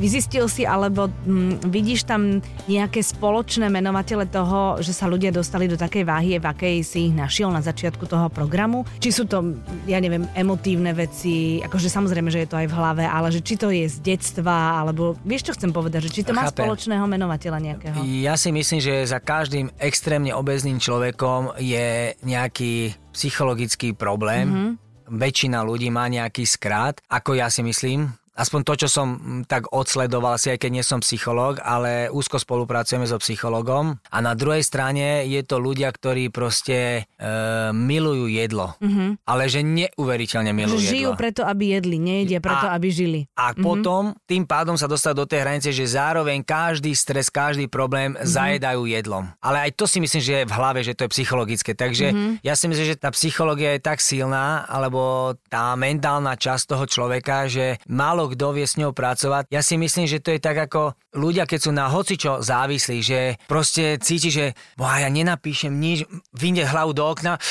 Vyzistil 0.00 0.48
si 0.48 0.64
alebo 0.64 1.12
hm, 1.12 1.68
vidíš 1.68 2.08
tam 2.08 2.40
nejaké 2.64 3.04
spoločné 3.04 3.68
menovatele 3.68 4.24
toho, 4.24 4.80
že 4.80 4.96
sa 4.96 5.04
ľudia 5.04 5.28
dostali 5.28 5.68
do 5.68 5.76
takej 5.76 6.08
váhy, 6.08 6.40
v 6.40 6.46
akej 6.48 6.76
si 6.80 7.12
ich 7.12 7.14
našiel 7.14 7.52
na 7.52 7.60
začiatku 7.60 8.08
toho 8.08 8.32
programu? 8.32 8.88
Či 8.96 9.12
sú 9.12 9.24
to, 9.28 9.60
ja 9.84 10.00
neviem, 10.00 10.24
emotívne 10.32 10.96
veci, 10.96 11.60
akože 11.60 11.92
samozrejme, 11.92 12.32
že 12.32 12.42
je 12.42 12.48
to 12.48 12.56
aj 12.56 12.68
v 12.72 12.76
hlave, 12.80 13.04
ale 13.04 13.28
že 13.28 13.44
či 13.44 13.60
to 13.60 13.68
je 13.68 13.84
z 13.84 14.00
detstva, 14.00 14.80
alebo 14.80 15.20
vieš, 15.20 15.52
čo 15.52 15.56
chcem 15.60 15.68
povedať, 15.68 16.08
že 16.08 16.14
či 16.16 16.22
to 16.24 16.32
má 16.32 16.48
Chápem. 16.48 16.64
spoločného 16.64 17.04
menovateľa 17.04 17.58
nejakého? 17.60 17.96
Ja 18.24 18.40
si 18.40 18.48
myslím, 18.56 18.80
že 18.80 19.04
za 19.04 19.20
každým 19.20 19.68
extrémne 19.76 20.32
obezným 20.32 20.80
človekom 20.80 21.60
je 21.60 22.16
nejaký 22.24 22.96
psychologický 23.12 23.92
problém. 23.92 24.48
Mm-hmm 24.48 24.90
väčšina 25.10 25.66
ľudí 25.66 25.90
má 25.90 26.06
nejaký 26.06 26.46
skrát, 26.46 27.02
ako 27.10 27.34
ja 27.34 27.50
si 27.50 27.66
myslím, 27.66 28.14
aspoň 28.40 28.60
to, 28.64 28.74
čo 28.86 28.88
som 28.88 29.06
mm, 29.20 29.42
tak 29.44 29.68
odsledoval 29.68 30.40
si, 30.40 30.48
aj 30.48 30.64
keď 30.64 30.70
nie 30.72 30.84
som 30.84 31.04
psychológ, 31.04 31.60
ale 31.60 32.08
úzko 32.08 32.40
spolupracujeme 32.40 33.04
so 33.04 33.20
psychologom. 33.20 34.00
A 34.08 34.18
na 34.24 34.32
druhej 34.32 34.64
strane 34.64 35.28
je 35.28 35.44
to 35.44 35.60
ľudia, 35.60 35.92
ktorí 35.92 36.32
proste 36.32 37.04
e, 37.04 37.28
milujú 37.76 38.32
jedlo. 38.32 38.72
Mm-hmm. 38.80 39.28
Ale 39.28 39.52
že 39.52 39.60
neuveriteľne 39.60 40.56
milujú 40.56 40.80
že 40.80 40.84
jedlo. 40.88 40.94
žijú 40.96 41.10
preto, 41.20 41.42
aby 41.44 41.76
jedli, 41.76 41.96
nejedia 42.00 42.40
preto, 42.40 42.66
a, 42.72 42.72
aby 42.80 42.88
žili. 42.88 43.20
A 43.36 43.52
mm-hmm. 43.52 43.60
potom 43.60 44.02
tým 44.24 44.48
pádom 44.48 44.80
sa 44.80 44.88
dostať 44.88 45.12
do 45.12 45.28
tej 45.28 45.40
hranice, 45.44 45.68
že 45.76 45.84
zároveň 45.84 46.40
každý 46.40 46.96
stres, 46.96 47.28
každý 47.28 47.68
problém 47.68 48.16
mm-hmm. 48.16 48.24
zajedajú 48.24 48.88
jedlom. 48.88 49.28
Ale 49.44 49.68
aj 49.68 49.76
to 49.76 49.84
si 49.84 50.00
myslím, 50.00 50.22
že 50.24 50.32
je 50.42 50.48
v 50.48 50.56
hlave, 50.56 50.80
že 50.80 50.96
to 50.96 51.04
je 51.04 51.12
psychologické. 51.12 51.76
Takže 51.76 52.06
mm-hmm. 52.14 52.32
ja 52.40 52.54
si 52.56 52.64
myslím, 52.70 52.86
že 52.88 52.96
tá 52.96 53.12
psychológia 53.12 53.76
je 53.76 53.84
tak 53.84 54.00
silná, 54.00 54.64
alebo 54.64 55.34
tá 55.52 55.76
mentálna 55.76 56.38
časť 56.38 56.72
toho 56.72 56.84
človeka, 56.88 57.44
že 57.50 57.76
málo 57.84 58.29
kto 58.32 58.54
vie 58.54 58.66
s 58.66 58.78
ňou 58.78 58.94
pracovať. 58.94 59.50
Ja 59.50 59.60
si 59.60 59.74
myslím, 59.74 60.06
že 60.06 60.22
to 60.22 60.30
je 60.30 60.40
tak 60.40 60.56
ako 60.56 60.94
ľudia, 61.18 61.44
keď 61.44 61.58
sú 61.58 61.70
na 61.74 61.90
hocičo 61.90 62.40
závislí, 62.40 62.98
že 63.02 63.18
proste 63.50 63.98
cíti, 63.98 64.30
že 64.30 64.54
ja 64.78 65.08
nenapíšem 65.10 65.74
nič, 65.74 66.06
vyjde 66.30 66.70
hlavu 66.70 66.94
do 66.94 67.02
okna, 67.02 67.42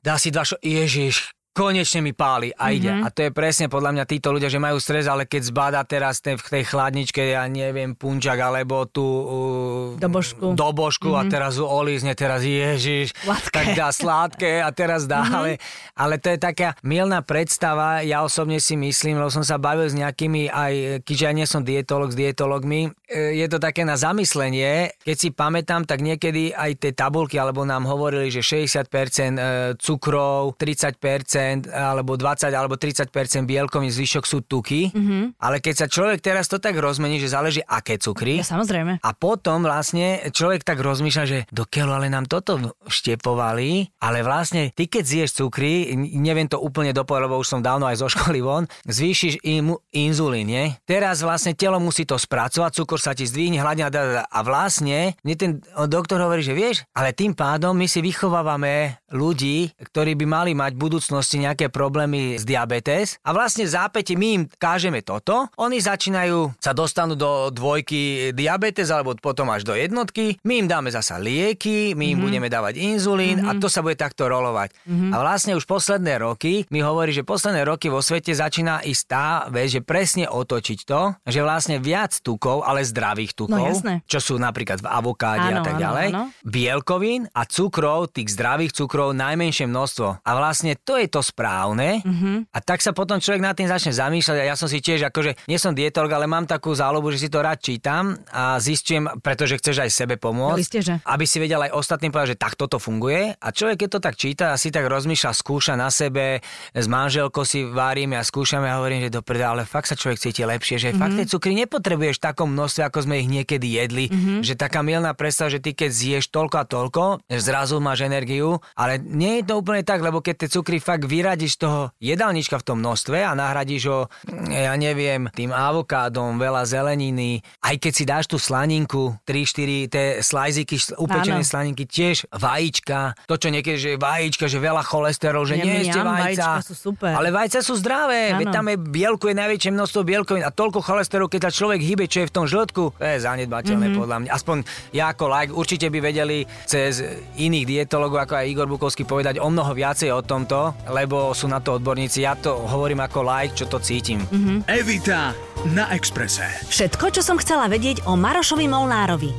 dá 0.00 0.16
si 0.16 0.32
dva 0.32 0.48
šo... 0.48 0.56
Ježiš, 0.64 1.35
konečne 1.56 2.04
mi 2.04 2.12
páli 2.12 2.52
a 2.52 2.68
ide. 2.68 2.92
Mm-hmm. 2.92 3.06
A 3.08 3.14
to 3.16 3.20
je 3.24 3.30
presne 3.32 3.72
podľa 3.72 3.96
mňa 3.96 4.04
títo 4.04 4.28
ľudia, 4.28 4.52
že 4.52 4.60
majú 4.60 4.76
stres, 4.76 5.08
ale 5.08 5.24
keď 5.24 5.42
zbada 5.48 5.80
teraz 5.88 6.20
v 6.20 6.36
tej 6.36 6.68
chladničke, 6.68 7.32
ja 7.32 7.48
neviem, 7.48 7.96
punčak 7.96 8.36
alebo 8.36 8.84
tú 8.84 9.06
uh, 9.08 9.96
dobožku, 9.96 10.52
dobožku 10.52 11.08
mm-hmm. 11.16 11.24
a 11.24 11.32
teraz 11.32 11.56
ju 11.56 11.64
olízne, 11.64 12.12
teraz 12.12 12.44
ježiš, 12.44 13.16
Sladké. 13.24 13.56
tak 13.56 13.66
dá 13.72 13.88
sladké 13.88 14.52
a 14.60 14.68
teraz 14.68 15.08
dá, 15.08 15.24
mm-hmm. 15.24 15.38
ale, 15.40 15.50
ale 15.96 16.14
to 16.20 16.28
je 16.28 16.38
taká 16.44 16.76
milná 16.84 17.24
predstava, 17.24 18.04
ja 18.04 18.20
osobne 18.20 18.60
si 18.60 18.76
myslím, 18.76 19.16
lebo 19.16 19.32
som 19.32 19.40
sa 19.40 19.56
bavil 19.56 19.88
s 19.88 19.96
nejakými 19.96 20.52
aj, 20.52 21.00
keďže 21.08 21.24
ja 21.24 21.32
nie 21.32 21.46
som 21.48 21.64
dietolog 21.64 22.12
s 22.12 22.20
dietologmi, 22.20 22.92
e, 23.08 23.40
je 23.40 23.46
to 23.48 23.56
také 23.56 23.88
na 23.88 23.96
zamyslenie, 23.96 24.92
keď 25.00 25.16
si 25.16 25.32
pamätám, 25.32 25.88
tak 25.88 26.04
niekedy 26.04 26.52
aj 26.52 26.84
tie 26.84 26.92
tabulky, 26.92 27.40
alebo 27.40 27.64
nám 27.64 27.88
hovorili, 27.88 28.28
že 28.28 28.44
60% 28.44 28.84
e, 28.84 29.40
cukrov, 29.80 30.58
30% 30.60 31.45
alebo 31.70 32.18
20 32.18 32.50
alebo 32.52 32.74
30% 32.78 33.12
bielkovín, 33.46 33.92
zvyšok 33.92 34.24
sú 34.26 34.42
tuky. 34.44 34.90
Mm-hmm. 34.90 35.22
Ale 35.38 35.62
keď 35.62 35.74
sa 35.74 35.86
človek 35.86 36.20
teraz 36.22 36.50
to 36.50 36.58
tak 36.58 36.74
rozmení, 36.78 37.18
že 37.22 37.32
záleží 37.32 37.62
aké 37.64 37.98
cukry. 38.00 38.40
Ja, 38.40 38.46
samozrejme. 38.46 39.00
A 39.00 39.10
potom 39.16 39.62
vlastne 39.64 40.28
človek 40.30 40.66
tak 40.66 40.82
rozmýšľa, 40.82 41.24
že 41.24 41.38
do 41.52 41.64
keľu 41.66 41.92
ale 41.96 42.08
nám 42.10 42.26
toto 42.26 42.78
štepovali, 42.86 43.98
ale 44.02 44.18
vlastne 44.26 44.70
ty 44.74 44.90
keď 44.90 45.04
zješ 45.04 45.30
cukry, 45.44 45.94
neviem 45.96 46.48
to 46.50 46.58
úplne 46.60 46.90
dopovedať, 46.94 47.24
lebo 47.26 47.40
už 47.40 47.48
som 47.48 47.60
dávno 47.64 47.88
aj 47.88 48.00
zo 48.00 48.08
školy 48.10 48.40
von, 48.42 48.64
zvýšiš 48.86 49.42
im 49.46 49.74
inzulín, 49.94 50.48
nie? 50.48 50.64
Teraz 50.84 51.22
vlastne 51.24 51.56
telo 51.56 51.80
musí 51.80 52.04
to 52.04 52.18
spracovať, 52.18 52.70
cukor 52.76 53.00
sa 53.00 53.16
ti 53.16 53.24
zdvihne, 53.26 53.58
hladina 53.60 53.88
a 54.26 54.38
vlastne 54.44 55.16
mne 55.24 55.34
ten 55.36 55.50
doktor 55.88 56.20
hovorí, 56.22 56.42
že 56.42 56.54
vieš, 56.54 56.86
ale 56.92 57.16
tým 57.16 57.32
pádom 57.32 57.74
my 57.74 57.86
si 57.90 58.02
vychovávame 58.02 58.98
ľudí, 59.14 59.70
ktorí 59.78 60.18
by 60.18 60.26
mali 60.26 60.52
mať 60.52 60.74
v 60.74 60.82
budúcnosti 60.82 61.38
nejaké 61.38 61.70
problémy 61.70 62.36
s 62.38 62.42
diabetes 62.42 63.22
a 63.22 63.30
vlastne 63.30 63.62
v 63.62 63.70
zápäti 63.70 64.18
my 64.18 64.28
im 64.34 64.42
kážeme 64.50 65.02
toto, 65.06 65.46
oni 65.58 65.78
začínajú, 65.78 66.58
sa 66.58 66.74
dostanú 66.74 67.14
do 67.14 67.50
dvojky 67.54 68.34
diabetes 68.34 68.90
alebo 68.90 69.14
potom 69.14 69.50
až 69.54 69.62
do 69.62 69.74
jednotky, 69.78 70.38
my 70.42 70.66
im 70.66 70.66
dáme 70.66 70.90
zasa 70.90 71.22
lieky, 71.22 71.94
my 71.94 72.12
im 72.12 72.18
mm-hmm. 72.18 72.24
budeme 72.26 72.48
dávať 72.50 72.74
inzulín 72.82 73.38
mm-hmm. 73.42 73.58
a 73.58 73.60
to 73.62 73.70
sa 73.70 73.80
bude 73.86 73.94
takto 73.94 74.26
rolovať. 74.26 74.74
Mm-hmm. 74.84 75.10
A 75.14 75.16
vlastne 75.22 75.52
už 75.54 75.64
posledné 75.70 76.18
roky 76.18 76.66
mi 76.74 76.82
hovorí, 76.82 77.14
že 77.14 77.22
posledné 77.22 77.62
roky 77.62 77.86
vo 77.86 78.02
svete 78.02 78.34
začína 78.34 78.82
ísť 78.82 79.04
tá 79.06 79.28
vec, 79.46 79.70
že 79.70 79.80
presne 79.86 80.26
otočiť 80.26 80.78
to, 80.82 81.14
že 81.22 81.40
vlastne 81.42 81.78
viac 81.78 82.18
tukov, 82.22 82.66
ale 82.66 82.82
zdravých 82.82 83.38
tukov, 83.38 83.82
no, 83.82 84.02
čo 84.06 84.18
sú 84.18 84.34
napríklad 84.36 84.82
v 84.82 84.88
avokáde 84.90 85.54
áno, 85.54 85.62
a 85.62 85.66
tak 85.66 85.76
ďalej, 85.78 86.08
áno, 86.10 86.22
áno. 86.26 86.42
bielkovín 86.42 87.30
a 87.30 87.46
cukrov, 87.46 88.10
tých 88.10 88.34
zdravých 88.34 88.74
cukrov 88.74 88.95
najmenšie 89.12 89.66
množstvo. 89.68 90.24
A 90.24 90.30
vlastne 90.32 90.78
to 90.80 90.96
je 90.96 91.10
to 91.10 91.20
správne. 91.20 92.00
Mm-hmm. 92.00 92.54
A 92.54 92.58
tak 92.62 92.80
sa 92.80 92.94
potom 92.94 93.20
človek 93.20 93.42
nad 93.42 93.54
tým 93.58 93.68
začne 93.68 93.92
zamýšľať. 93.92 94.36
A 94.40 94.48
ja 94.48 94.56
som 94.56 94.70
si 94.70 94.80
tiež, 94.80 95.08
akože 95.10 95.48
nie 95.50 95.58
som 95.60 95.76
dietolog, 95.76 96.12
ale 96.12 96.30
mám 96.30 96.48
takú 96.48 96.72
záľubu, 96.72 97.12
že 97.12 97.26
si 97.26 97.28
to 97.28 97.44
rád 97.44 97.60
čítam 97.60 98.16
a 98.32 98.56
zistím, 98.62 99.10
pretože 99.20 99.58
chceš 99.60 99.86
aj 99.86 99.90
sebe 99.92 100.14
pomôcť. 100.16 100.64
Ste, 100.64 100.80
že? 100.82 100.94
Aby 101.04 101.24
si 101.28 101.36
vedel 101.42 101.60
aj 101.66 101.74
ostatným 101.76 102.14
povedať, 102.14 102.36
že 102.36 102.40
tak 102.40 102.54
toto 102.56 102.80
funguje. 102.80 103.36
A 103.36 103.48
človek, 103.52 103.86
keď 103.86 103.88
to 103.96 104.00
tak 104.00 104.14
číta 104.16 104.44
a 104.52 104.60
si 104.60 104.72
tak 104.72 104.88
rozmýšľa, 104.88 105.30
skúša 105.36 105.74
na 105.76 105.92
sebe, 105.92 106.40
s 106.72 106.86
manželkou 106.86 107.42
si 107.42 107.66
varíme 107.66 108.16
a 108.16 108.24
skúšame 108.24 108.70
a 108.70 108.78
hovorím, 108.78 109.06
že 109.06 109.10
dobre, 109.12 109.42
ale 109.42 109.66
fakt 109.66 109.90
sa 109.90 109.96
človek 109.98 110.18
cíti 110.22 110.42
lepšie, 110.46 110.76
že 110.78 110.88
mm-hmm. 110.90 111.02
fakt 111.02 111.14
tie 111.18 111.26
cukry 111.26 111.52
nepotrebuješ 111.66 112.16
v 112.18 112.24
takom 112.24 112.48
množstve, 112.54 112.82
ako 112.86 112.98
sme 113.04 113.20
ich 113.20 113.28
niekedy 113.28 113.66
jedli. 113.76 114.06
Mm-hmm. 114.08 114.38
Že 114.46 114.54
taká 114.56 114.80
milná 114.86 115.12
predstava, 115.12 115.52
že 115.52 115.60
ty 115.60 115.74
keď 115.74 115.90
zješ 115.90 116.24
toľko 116.30 116.56
a 116.56 116.64
toľko, 116.64 117.02
zrazu 117.36 117.82
máš 117.82 118.06
energiu, 118.06 118.62
ale 118.86 119.02
nie 119.02 119.42
je 119.42 119.50
to 119.50 119.58
úplne 119.58 119.82
tak, 119.82 119.98
lebo 119.98 120.22
keď 120.22 120.46
tie 120.46 120.52
cukry 120.54 120.78
fakt 120.78 121.10
vyradíš 121.10 121.58
z 121.58 121.66
toho 121.66 121.80
jedálnička 121.98 122.62
v 122.62 122.66
tom 122.70 122.78
množstve 122.78 123.18
a 123.18 123.34
nahradíš 123.34 123.82
ho, 123.90 124.00
ja 124.46 124.78
neviem, 124.78 125.26
tým 125.34 125.50
avokádom, 125.50 126.38
veľa 126.38 126.62
zeleniny, 126.62 127.42
aj 127.66 127.82
keď 127.82 127.92
si 127.92 128.04
dáš 128.06 128.30
tú 128.30 128.38
slaninku, 128.38 129.18
3-4 129.26 129.90
tie 129.90 130.06
slajziky, 130.22 130.94
upečené 131.02 131.42
Áno. 131.42 131.50
slaninky, 131.50 131.82
tiež 131.90 132.30
vajíčka, 132.30 133.18
to 133.26 133.34
čo 133.34 133.50
niekedy, 133.50 133.74
že 133.74 133.90
vajíčka, 133.98 134.46
že 134.46 134.62
veľa 134.62 134.86
cholesterol, 134.86 135.42
že 135.42 135.58
nie 135.58 135.82
jeste 135.82 135.98
vajca. 135.98 136.62
sú 136.62 136.74
super. 136.78 137.10
Ale 137.10 137.34
vajca 137.34 137.58
sú 137.66 137.74
zdravé, 137.74 138.38
veď 138.38 138.46
tam 138.54 138.70
je 138.70 138.76
bielku, 138.78 139.26
je 139.26 139.34
najväčšie 139.34 139.74
množstvo 139.74 140.00
bielkovín 140.06 140.46
a 140.46 140.54
toľko 140.54 140.78
cholesterolu, 140.78 141.26
keď 141.26 141.50
sa 141.50 141.50
človek 141.50 141.82
hýbe, 141.82 142.06
čo 142.06 142.22
je 142.22 142.30
v 142.30 142.34
tom 142.38 142.46
žltku, 142.46 142.94
to 142.94 143.02
je 143.02 143.18
zanedbateľné 143.18 143.90
mm-hmm. 143.90 143.98
podľa 143.98 144.16
mňa. 144.22 144.30
Aspoň 144.30 144.56
ja 144.94 145.10
ako 145.10 145.24
like 145.26 145.50
určite 145.50 145.90
by 145.90 145.98
vedeli 145.98 146.46
cez 146.68 147.02
iných 147.34 147.66
dietologov, 147.66 148.22
ako 148.22 148.38
aj 148.38 148.46
Igor 148.46 148.68
Bukovský 148.76 149.08
povedať 149.08 149.40
o 149.40 149.48
mnoho 149.48 149.72
viacej 149.72 150.12
o 150.12 150.20
tomto, 150.20 150.76
lebo 150.92 151.32
sú 151.32 151.48
na 151.48 151.64
to 151.64 151.80
odborníci. 151.80 152.28
Ja 152.28 152.36
to 152.36 152.60
hovorím 152.68 153.00
ako 153.00 153.24
like, 153.24 153.56
čo 153.56 153.64
to 153.64 153.80
cítim. 153.80 154.20
Mm-hmm. 154.20 154.68
Evita 154.68 155.32
na 155.72 155.88
Exprese. 155.96 156.44
Všetko, 156.68 157.08
čo 157.16 157.24
som 157.24 157.40
chcela 157.40 157.72
vedieť 157.72 158.04
o 158.04 158.20
Marošovi 158.20 158.68
Molnárovi. 158.68 159.32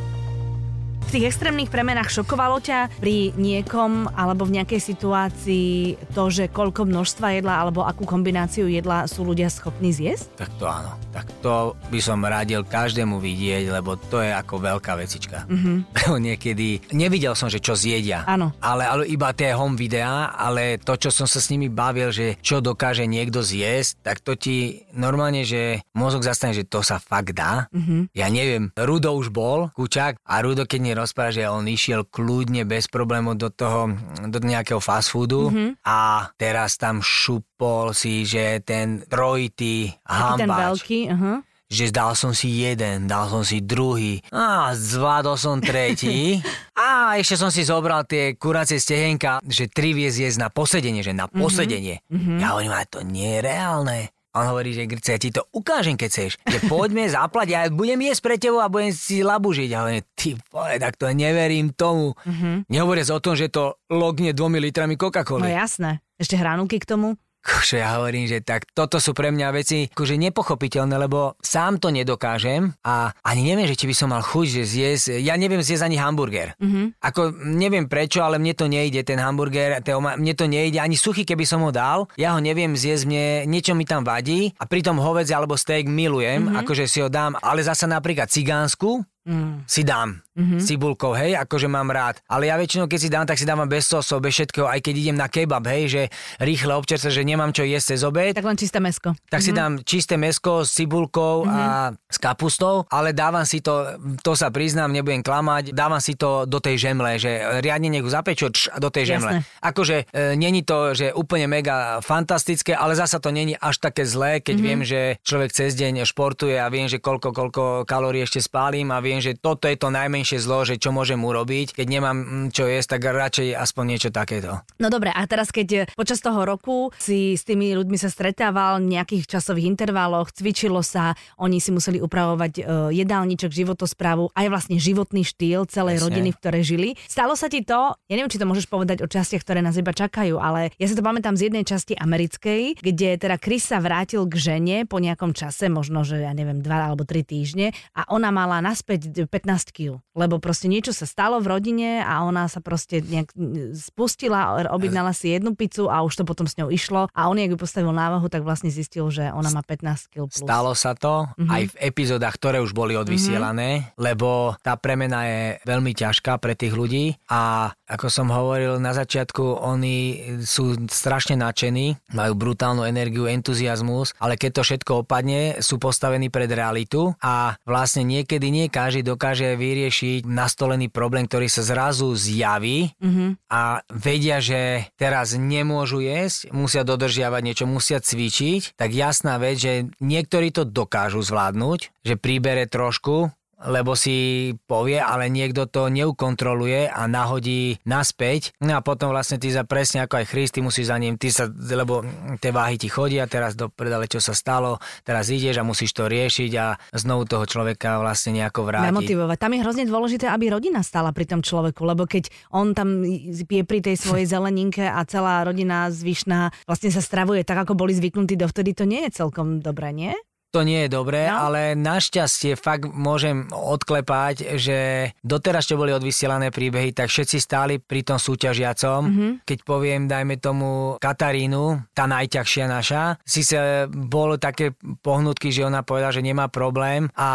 V 1.07 1.15
tých 1.15 1.31
extrémnych 1.31 1.71
premenách 1.71 2.11
šokovalo 2.11 2.59
ťa 2.59 2.99
pri 2.99 3.31
niekom 3.37 4.11
alebo 4.11 4.43
v 4.43 4.59
nejakej 4.59 4.81
situácii 4.91 5.95
to, 6.11 6.23
že 6.27 6.51
koľko 6.51 6.83
množstva 6.83 7.39
jedla 7.39 7.63
alebo 7.63 7.85
akú 7.85 8.03
kombináciu 8.03 8.67
jedla 8.67 9.07
sú 9.07 9.23
ľudia 9.23 9.47
schopní 9.47 9.95
zjesť? 9.95 10.33
Tak 10.35 10.49
to 10.59 10.67
áno. 10.67 10.99
Tak 11.17 11.25
to 11.41 11.73
by 11.89 11.97
som 11.97 12.21
radil 12.21 12.61
každému 12.61 13.17
vidieť, 13.17 13.73
lebo 13.73 13.97
to 13.97 14.21
je 14.21 14.29
ako 14.29 14.61
veľká 14.61 14.93
vecička. 14.93 15.39
Mm-hmm. 15.57 16.21
Niekedy 16.21 16.93
nevidel 16.93 17.33
som, 17.33 17.49
že 17.49 17.57
čo 17.57 17.73
zjedia. 17.73 18.21
Áno. 18.29 18.53
Ale, 18.61 18.85
ale 18.85 19.03
iba 19.09 19.33
tie 19.33 19.57
home 19.57 19.73
videá, 19.73 20.37
ale 20.37 20.77
to, 20.77 20.93
čo 20.93 21.09
som 21.09 21.25
sa 21.25 21.41
s 21.41 21.49
nimi 21.49 21.65
bavil, 21.65 22.13
že 22.13 22.37
čo 22.45 22.61
dokáže 22.61 23.09
niekto 23.09 23.41
zjesť, 23.41 24.05
tak 24.05 24.21
to 24.21 24.37
ti 24.37 24.85
normálne, 24.93 25.41
že 25.41 25.81
mozog 25.97 26.21
zastane, 26.21 26.53
že 26.53 26.69
to 26.69 26.85
sa 26.85 27.01
fakt 27.01 27.33
dá. 27.33 27.65
Mm-hmm. 27.73 28.01
Ja 28.13 28.29
neviem, 28.29 28.69
Rudo 28.77 29.17
už 29.17 29.33
bol, 29.33 29.73
Kučák, 29.73 30.21
a 30.21 30.33
Rudo, 30.45 30.69
keď 30.69 30.79
nie 30.83 30.93
rozpráva, 30.93 31.33
že 31.33 31.49
on 31.49 31.65
išiel 31.65 32.05
kľudne 32.05 32.67
bez 32.69 32.85
problémov 32.85 33.41
do 33.41 33.49
toho, 33.49 33.89
do 34.29 34.37
nejakého 34.37 34.77
fast 34.77 35.09
foodu 35.09 35.49
mm-hmm. 35.49 35.69
a 35.81 36.29
teraz 36.37 36.77
tam 36.77 37.01
šupol 37.01 37.95
si, 37.97 38.27
že 38.27 38.61
ten 38.61 39.01
trojitý 39.07 39.89
hambač. 40.05 40.37
Ten 40.37 40.49
veľký, 40.51 40.99
uh-huh 41.11 41.39
že 41.67 41.91
dal 41.91 42.15
som 42.15 42.31
si 42.31 42.63
jeden, 42.63 43.11
dal 43.11 43.27
som 43.27 43.43
si 43.43 43.59
druhý, 43.59 44.23
a 44.31 44.71
zvládol 44.71 45.35
som 45.35 45.59
tretí 45.59 46.39
a 46.79 47.19
ešte 47.19 47.35
som 47.35 47.51
si 47.51 47.67
zobral 47.67 48.07
tie 48.07 48.39
kuracie 48.39 48.79
stehenka, 48.79 49.43
že 49.43 49.67
tri 49.67 49.91
vie 49.91 50.07
zjesť 50.07 50.47
na 50.47 50.49
posedenie, 50.49 51.03
že 51.03 51.11
na 51.11 51.27
mhm. 51.27 51.35
posedenie. 51.35 51.95
Mm-hmm. 52.07 52.39
Ja 52.39 52.55
hovorím, 52.55 52.73
ale 52.73 52.87
to 52.87 53.03
nie 53.03 53.37
je 53.37 53.39
reálne. 53.43 53.99
On 54.37 54.45
hovorí, 54.45 54.69
že 54.69 54.85
Grce, 54.85 55.17
ja 55.17 55.19
ti 55.19 55.33
to 55.33 55.49
ukážem, 55.49 55.97
keď 55.97 56.09
chceš. 56.13 56.31
Že 56.45 56.69
poďme 56.69 57.09
zaplať, 57.17 57.47
ja 57.49 57.61
budem 57.73 58.05
jesť 58.05 58.21
pre 58.21 58.35
tebou 58.37 58.61
a 58.61 58.69
budem 58.69 58.93
si 58.93 59.25
labužiť. 59.25 59.69
A 59.73 59.77
hovorím, 59.81 60.05
ty 60.13 60.37
vole, 60.53 60.77
tak 60.77 60.93
to 60.93 61.09
neverím 61.09 61.73
tomu. 61.73 62.13
Mm-hmm. 62.21 62.69
Nehovoriac 62.69 63.09
o 63.09 63.23
tom, 63.23 63.33
že 63.33 63.49
to 63.49 63.81
logne 63.89 64.37
dvomi 64.37 64.61
litrami 64.61 64.93
Coca-Coly. 64.93 65.41
No 65.41 65.49
jasné. 65.49 66.05
Ešte 66.21 66.37
hranulky 66.37 66.77
k 66.77 66.85
tomu? 66.85 67.17
Akože 67.47 67.79
ja 67.79 67.95
hovorím, 67.95 68.27
že 68.27 68.43
tak 68.43 68.67
toto 68.75 68.99
sú 68.99 69.15
pre 69.15 69.31
mňa 69.31 69.47
veci 69.55 69.87
akože 69.87 70.19
nepochopiteľné, 70.19 70.99
lebo 70.99 71.39
sám 71.39 71.79
to 71.79 71.87
nedokážem 71.87 72.75
a 72.83 73.15
ani 73.23 73.47
neviem, 73.47 73.63
že 73.63 73.79
či 73.79 73.87
by 73.87 73.95
som 73.95 74.11
mal 74.11 74.19
chuť, 74.19 74.45
že 74.59 74.63
zjesť, 74.67 75.05
ja 75.23 75.39
neviem 75.39 75.63
zjesť 75.63 75.87
ani 75.87 75.95
hamburger. 75.95 76.59
Mm-hmm. 76.59 76.99
Ako 76.99 77.31
neviem 77.55 77.87
prečo, 77.87 78.19
ale 78.19 78.35
mne 78.35 78.51
to 78.51 78.67
nejde, 78.67 78.99
ten 79.07 79.23
hamburger, 79.23 79.79
mne 79.95 80.33
to 80.35 80.45
nejde, 80.45 80.83
ani 80.83 80.99
suchý, 80.99 81.23
keby 81.23 81.47
som 81.47 81.63
ho 81.63 81.71
dal, 81.71 82.11
ja 82.19 82.35
ho 82.35 82.39
neviem 82.43 82.75
zjesť, 82.75 83.03
mne 83.07 83.25
niečo 83.47 83.71
mi 83.71 83.87
tam 83.87 84.03
vadí 84.03 84.51
a 84.59 84.67
pritom 84.67 84.99
hovedzi 84.99 85.31
alebo 85.31 85.55
steak 85.55 85.87
milujem, 85.87 86.51
mm-hmm. 86.51 86.59
akože 86.67 86.83
si 86.85 86.99
ho 86.99 87.07
dám, 87.07 87.39
ale 87.39 87.63
zasa 87.63 87.87
napríklad 87.87 88.27
cigánsku, 88.27 89.07
mm. 89.27 89.67
si 89.67 89.83
dám 89.83 90.23
mm-hmm. 90.37 90.59
cibulkou, 90.61 91.11
hej, 91.17 91.35
akože 91.35 91.67
mám 91.67 91.89
rád. 91.89 92.21
Ale 92.29 92.47
ja 92.47 92.55
väčšinou, 92.55 92.85
keď 92.85 92.99
si 93.01 93.09
dám, 93.09 93.25
tak 93.25 93.41
si 93.41 93.45
dávam 93.45 93.67
bez 93.67 93.89
sosov, 93.89 94.21
bez 94.21 94.37
všetkého, 94.37 94.69
aj 94.69 94.79
keď 94.85 94.93
idem 94.95 95.17
na 95.17 95.27
kebab, 95.27 95.65
hej, 95.67 95.83
že 95.89 96.01
rýchle 96.39 96.77
občerce, 96.77 97.09
že 97.09 97.25
nemám 97.25 97.51
čo 97.51 97.65
jesť 97.65 97.97
cez 97.97 98.01
obed. 98.05 98.33
Tak 98.37 98.45
len 98.45 98.57
čisté 98.57 98.77
mesko. 98.77 99.17
Tak 99.27 99.41
mm-hmm. 99.41 99.43
si 99.43 99.51
mhm. 99.51 99.57
dám 99.57 99.73
čisté 99.81 100.15
mesko 100.15 100.61
s 100.61 100.69
cibulkou 100.77 101.43
mm-hmm. 101.43 101.57
a 101.57 101.91
s 102.07 102.17
kapustou, 102.21 102.85
ale 102.93 103.11
dávam 103.11 103.43
si 103.43 103.59
to, 103.59 103.97
to 104.21 104.37
sa 104.37 104.53
priznám, 104.53 104.93
nebudem 104.93 105.25
klamať, 105.25 105.73
dávam 105.73 105.99
si 105.99 106.15
to 106.15 106.45
do 106.45 106.61
tej 106.61 106.79
žemle, 106.79 107.17
že 107.17 107.59
riadne 107.59 107.89
nech 107.89 108.05
zapečo 108.07 108.47
a 108.71 108.77
do 108.79 108.87
tej 108.93 109.17
žemle. 109.17 109.41
Jasne. 109.41 109.59
Akože 109.59 109.97
e, 110.13 110.39
není 110.39 110.63
to, 110.63 110.95
že 110.95 111.11
úplne 111.11 111.49
mega 111.49 111.99
fantastické, 111.99 112.71
ale 112.71 112.95
zasa 112.95 113.19
to 113.19 113.33
není 113.33 113.57
až 113.57 113.81
také 113.81 114.07
zlé, 114.07 114.39
keď 114.39 114.55
mm-hmm. 114.55 114.67
viem, 114.67 114.81
že 114.87 114.99
človek 115.25 115.51
cez 115.51 115.75
deň 115.75 116.07
športuje 116.07 116.55
a 116.55 116.71
viem, 116.71 116.87
že 116.87 117.01
koľko, 117.01 117.35
koľko 117.35 117.63
kalórií 117.83 118.23
ešte 118.23 118.39
spálim 118.39 118.87
a 118.93 119.03
viem, 119.03 119.16
že 119.19 119.37
toto 119.37 119.65
je 119.67 119.77
to 119.77 119.89
najmenšie 119.93 120.39
zlo, 120.41 120.63
že 120.63 120.79
čo 120.79 120.93
môžem 120.95 121.19
urobiť. 121.19 121.77
Keď 121.77 121.87
nemám 121.87 122.17
mm, 122.17 122.47
čo 122.53 122.65
jesť, 122.65 122.97
tak 122.97 123.09
radšej 123.09 123.57
aspoň 123.57 123.83
niečo 123.85 124.09
takéto. 124.09 124.61
No 124.77 124.87
dobre, 124.87 125.11
a 125.11 125.21
teraz 125.25 125.49
keď 125.51 125.67
e, 125.73 125.79
počas 125.93 126.21
toho 126.21 126.43
roku 126.43 126.89
si 126.97 127.35
s 127.35 127.43
tými 127.43 127.73
ľuďmi 127.75 127.97
sa 127.99 128.09
stretával 128.11 128.79
v 128.81 128.97
nejakých 128.97 129.37
časových 129.37 129.67
intervaloch, 129.67 130.31
cvičilo 130.33 130.81
sa, 130.85 131.17
oni 131.41 131.57
si 131.57 131.73
museli 131.73 132.01
upravovať 132.01 132.53
e, 132.57 132.61
jedálničok, 132.95 133.51
životosprávu, 133.51 134.33
aj 134.33 134.47
vlastne 134.47 134.77
životný 134.77 135.25
štýl 135.25 135.67
celej 135.67 135.99
Presne. 135.99 136.05
rodiny, 136.07 136.29
v 136.33 136.39
ktorej 136.39 136.63
žili. 136.63 136.89
Stalo 137.09 137.33
sa 137.33 137.49
ti 137.49 137.65
to, 137.65 137.95
ja 138.07 138.13
neviem, 138.13 138.31
či 138.31 138.39
to 138.39 138.49
môžeš 138.49 138.69
povedať 138.69 139.03
o 139.03 139.07
častiach, 139.07 139.43
ktoré 139.43 139.59
nás 139.59 139.75
iba 139.75 139.91
čakajú, 139.91 140.37
ale 140.37 140.71
ja 140.77 140.85
si 140.85 140.95
to 140.95 141.03
pamätám 141.03 141.35
z 141.35 141.49
jednej 141.49 141.65
časti 141.65 141.97
americkej, 141.97 142.79
kde 142.79 143.09
teda 143.17 143.35
Chris 143.41 143.67
sa 143.67 143.81
vrátil 143.81 144.23
k 144.29 144.35
žene 144.37 144.77
po 144.85 145.01
nejakom 145.01 145.33
čase, 145.33 145.67
možno, 145.67 146.07
že 146.07 146.23
ja 146.23 146.31
neviem, 146.31 146.61
dva 146.61 146.91
alebo 146.91 147.03
tri 147.03 147.25
týždne 147.25 147.75
a 147.97 148.07
ona 148.13 148.29
mala 148.29 148.61
naspäť 148.61 149.06
15 149.07 149.71
kg, 149.71 150.03
lebo 150.15 150.37
proste 150.37 150.67
niečo 150.71 150.91
sa 150.91 151.07
stalo 151.07 151.39
v 151.39 151.47
rodine 151.47 152.01
a 152.03 152.23
ona 152.23 152.47
sa 152.51 152.59
proste 152.59 152.99
nejak 152.99 153.31
spustila, 153.75 154.67
objednala 154.71 155.11
si 155.11 155.31
jednu 155.33 155.53
pizzu 155.53 155.87
a 155.87 156.03
už 156.03 156.21
to 156.21 156.23
potom 156.27 156.45
s 156.45 156.57
ňou 156.57 156.69
išlo 156.71 157.07
a 157.11 157.21
on, 157.29 157.37
jak 157.37 157.53
ju 157.53 157.59
postavil 157.59 157.91
návahu, 157.93 158.27
tak 158.27 158.43
vlastne 158.43 158.71
zistil, 158.73 159.07
že 159.13 159.29
ona 159.31 159.49
má 159.53 159.61
15 159.61 160.11
kg 160.11 160.25
plus. 160.27 160.43
Stalo 160.43 160.71
sa 160.73 160.93
to 160.97 161.27
mm-hmm. 161.27 161.49
aj 161.51 161.63
v 161.69 161.75
epizódach, 161.83 162.35
ktoré 162.37 162.57
už 162.63 162.71
boli 162.71 162.97
odvysielané, 162.97 163.69
mm-hmm. 163.81 163.99
lebo 163.99 164.55
tá 164.63 164.79
premena 164.79 165.25
je 165.27 165.41
veľmi 165.65 165.91
ťažká 165.93 166.37
pre 166.37 166.57
tých 166.57 166.73
ľudí 166.73 167.17
a 167.29 167.71
ako 167.87 168.07
som 168.11 168.27
hovoril 168.31 168.79
na 168.83 168.91
začiatku, 168.91 169.63
oni 169.63 169.97
sú 170.43 170.75
strašne 170.91 171.39
nadšení, 171.39 171.95
majú 172.11 172.33
brutálnu 172.35 172.83
energiu, 172.83 173.27
entuziasmus, 173.27 174.11
ale 174.19 174.35
keď 174.35 174.59
to 174.59 174.61
všetko 174.63 174.91
opadne, 175.07 175.59
sú 175.63 175.79
postavení 175.79 176.27
pred 176.27 176.49
realitu 176.51 177.15
a 177.23 177.55
vlastne 177.63 178.03
niekedy 178.03 178.49
nie 178.51 178.65
každý 178.67 178.96
dokáže 179.01 179.57
vyriešiť 179.57 180.25
nastolený 180.25 180.87
problém, 180.87 181.25
ktorý 181.25 181.49
sa 181.49 181.65
zrazu 181.65 182.13
zjaví 182.13 182.93
mm-hmm. 182.97 183.29
a 183.49 183.81
vedia, 183.89 184.37
že 184.39 184.87
teraz 184.95 185.33
nemôžu 185.35 186.05
jesť, 186.05 186.53
musia 186.53 186.85
dodržiavať 186.85 187.41
niečo, 187.43 187.65
musia 187.65 187.99
cvičiť, 187.99 188.77
tak 188.77 188.93
jasná 188.93 189.41
vec, 189.41 189.57
že 189.59 189.73
niektorí 189.99 190.53
to 190.53 190.63
dokážu 190.63 191.21
zvládnuť, 191.23 192.05
že 192.05 192.15
príbere 192.15 192.69
trošku, 192.69 193.33
lebo 193.65 193.97
si 193.97 194.53
povie, 194.69 195.01
ale 195.01 195.33
niekto 195.33 195.65
to 195.65 195.89
neukontroluje 195.89 196.85
a 196.85 197.09
nahodí 197.09 197.81
naspäť. 197.89 198.53
No 198.61 198.77
a 198.77 198.85
potom 198.85 199.09
vlastne 199.09 199.41
ty 199.41 199.49
za 199.49 199.65
presne 199.65 200.05
ako 200.05 200.21
aj 200.21 200.29
Christy 200.29 200.59
musí 200.61 200.85
za 200.85 200.93
ním, 201.01 201.17
ty 201.17 201.33
sa, 201.33 201.49
lebo 201.49 202.05
tie 202.37 202.53
váhy 202.53 202.77
ti 202.77 202.85
chodia, 202.85 203.25
teraz 203.25 203.57
do 203.57 203.73
predale, 203.73 204.05
čo 204.05 204.21
sa 204.21 204.37
stalo, 204.37 204.77
teraz 205.01 205.33
ideš 205.33 205.57
a 205.57 205.65
musíš 205.65 205.97
to 205.97 206.05
riešiť 206.05 206.51
a 206.61 206.77
znovu 206.93 207.25
toho 207.25 207.49
človeka 207.49 207.97
vlastne 207.97 208.37
nejako 208.37 208.69
vrátiť. 208.69 208.93
Namotivovať. 208.93 209.37
Tam 209.41 209.53
je 209.57 209.63
hrozne 209.65 209.85
dôležité, 209.89 210.29
aby 210.29 210.53
rodina 210.53 210.85
stála 210.85 211.09
pri 211.09 211.25
tom 211.25 211.41
človeku, 211.41 211.81
lebo 211.81 212.05
keď 212.05 212.29
on 212.53 212.77
tam 212.77 213.01
je 213.01 213.63
pri 213.65 213.79
tej 213.81 213.97
svojej 213.97 214.29
zeleninke 214.37 214.85
a 214.85 215.01
celá 215.09 215.41
rodina 215.41 215.89
zvyšná 215.89 216.53
vlastne 216.69 216.93
sa 216.93 217.01
stravuje 217.01 217.41
tak, 217.41 217.57
ako 217.65 217.73
boli 217.73 217.97
zvyknutí 217.97 218.37
dovtedy, 218.37 218.77
to 218.77 218.85
nie 218.85 219.09
je 219.09 219.17
celkom 219.23 219.63
dobré, 219.63 219.89
nie? 219.95 220.13
To 220.51 220.63
nie 220.63 220.87
je 220.87 220.89
dobré, 220.89 221.27
no. 221.27 221.51
ale 221.51 221.75
našťastie 221.75 222.55
fakt 222.55 222.87
môžem 222.87 223.51
odklepať, 223.51 224.55
že 224.55 225.11
doteraz, 225.19 225.67
čo 225.67 225.75
boli 225.75 225.91
odvysielané 225.91 226.49
príbehy, 226.55 226.95
tak 226.95 227.11
všetci 227.11 227.37
stáli 227.37 227.75
pri 227.83 228.07
tom 228.07 228.15
súťažiacom. 228.15 228.99
Mm-hmm. 229.03 229.31
Keď 229.43 229.59
poviem, 229.67 230.07
dajme 230.07 230.39
tomu 230.39 230.95
Katarínu, 231.03 231.91
tá 231.91 232.07
najťažšia 232.07 232.65
naša, 232.65 233.19
si 233.27 233.43
sa 233.43 233.85
bolo 233.91 234.39
také 234.39 234.71
pohnutky, 235.03 235.51
že 235.51 235.67
ona 235.67 235.83
povedala, 235.83 236.15
že 236.15 236.23
nemá 236.23 236.47
problém 236.47 237.11
a 237.19 237.29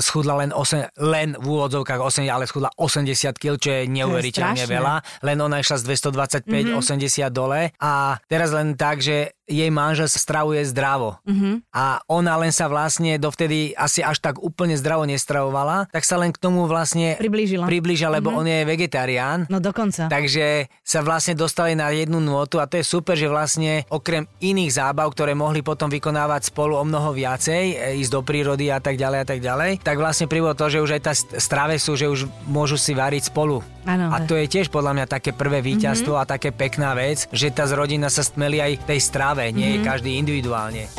schudla 0.00 0.40
len, 0.40 0.50
8, 0.50 0.96
len 0.96 1.36
v 1.36 1.46
úvodzovkách 1.46 2.00
8, 2.00 2.24
ale 2.32 2.48
schudla 2.48 2.72
80 2.74 3.36
kg, 3.36 3.54
čo 3.60 3.70
je 3.70 3.82
neuveriteľne 3.84 4.64
veľa. 4.64 4.94
Len 5.22 5.38
ona 5.38 5.60
išla 5.60 5.76
z 5.76 5.84
225, 6.08 6.48
mm-hmm. 6.48 6.80
80 6.80 7.28
dole 7.30 7.70
a 7.76 8.16
teraz 8.26 8.50
len 8.56 8.74
tak, 8.74 9.04
že 9.04 9.36
jej 9.50 9.70
manžel 9.74 10.06
stravuje 10.06 10.62
zdravo. 10.62 11.18
Mm-hmm. 11.26 11.74
A 11.74 11.98
ona 12.06 12.29
len 12.36 12.52
sa 12.52 12.68
vlastne 12.68 13.16
dovtedy 13.16 13.72
asi 13.74 14.04
až 14.04 14.20
tak 14.20 14.42
úplne 14.42 14.76
zdravo 14.76 15.06
nestravovala, 15.08 15.88
tak 15.90 16.04
sa 16.04 16.20
len 16.20 16.30
k 16.30 16.38
tomu 16.38 16.68
vlastne 16.68 17.16
priblížila, 17.16 17.66
priblížila 17.66 18.20
lebo 18.20 18.34
mm-hmm. 18.34 18.40
on 18.42 18.46
je 18.50 18.60
vegetarián. 18.68 19.38
No 19.48 19.58
dokonca. 19.62 20.10
Takže 20.10 20.68
sa 20.84 21.00
vlastne 21.00 21.38
dostali 21.38 21.72
na 21.78 21.88
jednu 21.94 22.20
nôtu 22.20 22.58
a 22.60 22.68
to 22.68 22.78
je 22.78 22.84
super, 22.84 23.14
že 23.16 23.30
vlastne 23.30 23.86
okrem 23.88 24.26
iných 24.42 24.76
zábav, 24.76 25.10
ktoré 25.14 25.32
mohli 25.32 25.64
potom 25.64 25.88
vykonávať 25.88 26.50
spolu 26.52 26.76
o 26.76 26.84
mnoho 26.84 27.14
viacej, 27.14 27.64
e, 27.74 27.74
ísť 28.02 28.12
do 28.12 28.20
prírody 28.26 28.68
a 28.68 28.82
tak 28.82 28.98
ďalej 28.98 29.18
a 29.22 29.26
tak 29.26 29.40
ďalej, 29.40 29.70
tak 29.80 29.96
vlastne 29.96 30.26
pribolo 30.26 30.52
to, 30.52 30.66
že 30.68 30.82
už 30.82 30.90
aj 30.98 31.02
tá 31.06 31.14
strave 31.16 31.78
sú, 31.78 31.94
že 31.94 32.10
už 32.10 32.26
môžu 32.50 32.76
si 32.76 32.92
variť 32.92 33.30
spolu. 33.30 33.62
Ano, 33.88 34.12
a 34.12 34.20
to 34.28 34.36
je 34.36 34.44
tiež 34.44 34.68
podľa 34.68 34.92
mňa 34.92 35.06
také 35.08 35.32
prvé 35.32 35.64
víťazstvo 35.64 36.12
mm-hmm. 36.12 36.28
a 36.28 36.32
také 36.36 36.52
pekná 36.52 36.92
vec, 36.92 37.24
že 37.32 37.48
tá 37.48 37.64
z 37.64 37.72
rodina 37.72 38.12
sa 38.12 38.20
stmeli 38.20 38.60
aj 38.60 38.84
tej 38.84 39.00
strave, 39.00 39.48
nie 39.54 39.78
mm-hmm. 39.78 39.86
každý 39.86 40.20
individuálne. 40.20 40.90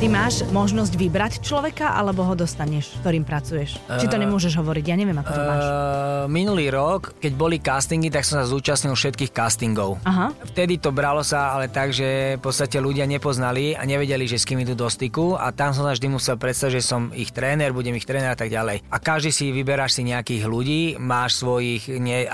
Ty 0.00 0.08
máš 0.08 0.40
možnosť 0.48 0.96
vybrať 0.96 1.32
človeka, 1.44 1.92
alebo 1.92 2.24
ho 2.24 2.32
dostaneš, 2.32 2.96
ktorým 3.04 3.20
pracuješ? 3.20 3.76
Uh, 3.84 4.00
Či 4.00 4.08
to 4.08 4.16
nemôžeš 4.16 4.56
hovoriť? 4.56 4.84
Ja 4.88 4.96
neviem, 4.96 5.20
ako 5.20 5.28
to 5.28 5.42
máš. 5.44 5.60
Uh, 5.60 6.24
minulý 6.24 6.72
rok, 6.72 7.12
keď 7.20 7.32
boli 7.36 7.60
castingy, 7.60 8.08
tak 8.08 8.24
som 8.24 8.40
sa 8.40 8.48
zúčastnil 8.48 8.96
všetkých 8.96 9.28
castingov. 9.28 10.00
Aha. 10.08 10.32
Vtedy 10.56 10.80
to 10.80 10.88
bralo 10.88 11.20
sa 11.20 11.52
ale 11.52 11.68
tak, 11.68 11.92
že 11.92 12.40
v 12.40 12.40
podstate 12.40 12.80
ľudia 12.80 13.04
nepoznali 13.04 13.76
a 13.76 13.84
nevedeli, 13.84 14.24
že 14.24 14.40
s 14.40 14.48
kým 14.48 14.64
idú 14.64 14.72
do 14.72 14.88
styku 14.88 15.36
a 15.36 15.52
tam 15.52 15.76
som 15.76 15.84
sa 15.84 15.92
vždy 15.92 16.08
musel 16.16 16.40
predstaviť, 16.40 16.80
že 16.80 16.80
som 16.80 17.12
ich 17.12 17.28
tréner, 17.36 17.68
budem 17.76 17.92
ich 17.92 18.08
tréner 18.08 18.32
a 18.32 18.40
tak 18.40 18.48
ďalej. 18.48 18.80
A 18.88 18.96
každý 19.04 19.28
si 19.28 19.52
vyberáš 19.52 20.00
si 20.00 20.08
nejakých 20.08 20.48
ľudí, 20.48 20.96
máš 20.96 21.44
svojich, 21.44 21.92
nie, 22.00 22.24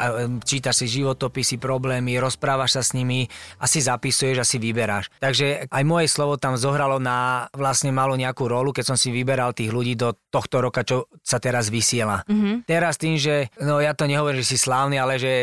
čítaš 0.46 0.86
si 0.86 1.02
životopisy, 1.02 1.58
problémy, 1.58 2.14
rozprávaš 2.22 2.78
sa 2.78 2.82
s 2.86 2.94
nimi 2.94 3.26
a 3.58 3.66
si 3.66 3.82
zapisuješ 3.82 4.38
a 4.38 4.46
si 4.46 4.62
vyberáš. 4.62 5.10
Takže 5.18 5.66
aj 5.66 5.82
moje 5.82 6.06
slovo 6.06 6.38
tam 6.38 6.54
zohralo 6.54 7.02
na 7.02 7.50
vlastne 7.56 7.90
malo 7.90 8.14
nejakú 8.14 8.46
rolu, 8.46 8.70
keď 8.70 8.94
som 8.94 8.96
si 8.98 9.08
vyberal 9.10 9.56
tých 9.56 9.72
ľudí 9.72 9.96
do 9.96 10.12
tohto 10.30 10.60
roka, 10.60 10.84
čo 10.84 11.08
sa 11.24 11.40
teraz 11.40 11.72
vysiela. 11.72 12.22
Mm-hmm. 12.28 12.68
Teraz 12.68 13.00
tým, 13.00 13.16
že 13.16 13.48
no 13.60 13.80
ja 13.80 13.96
to 13.96 14.04
nehovorím, 14.04 14.44
že 14.44 14.54
si 14.54 14.58
slávny, 14.60 15.00
ale 15.00 15.16
že, 15.16 15.34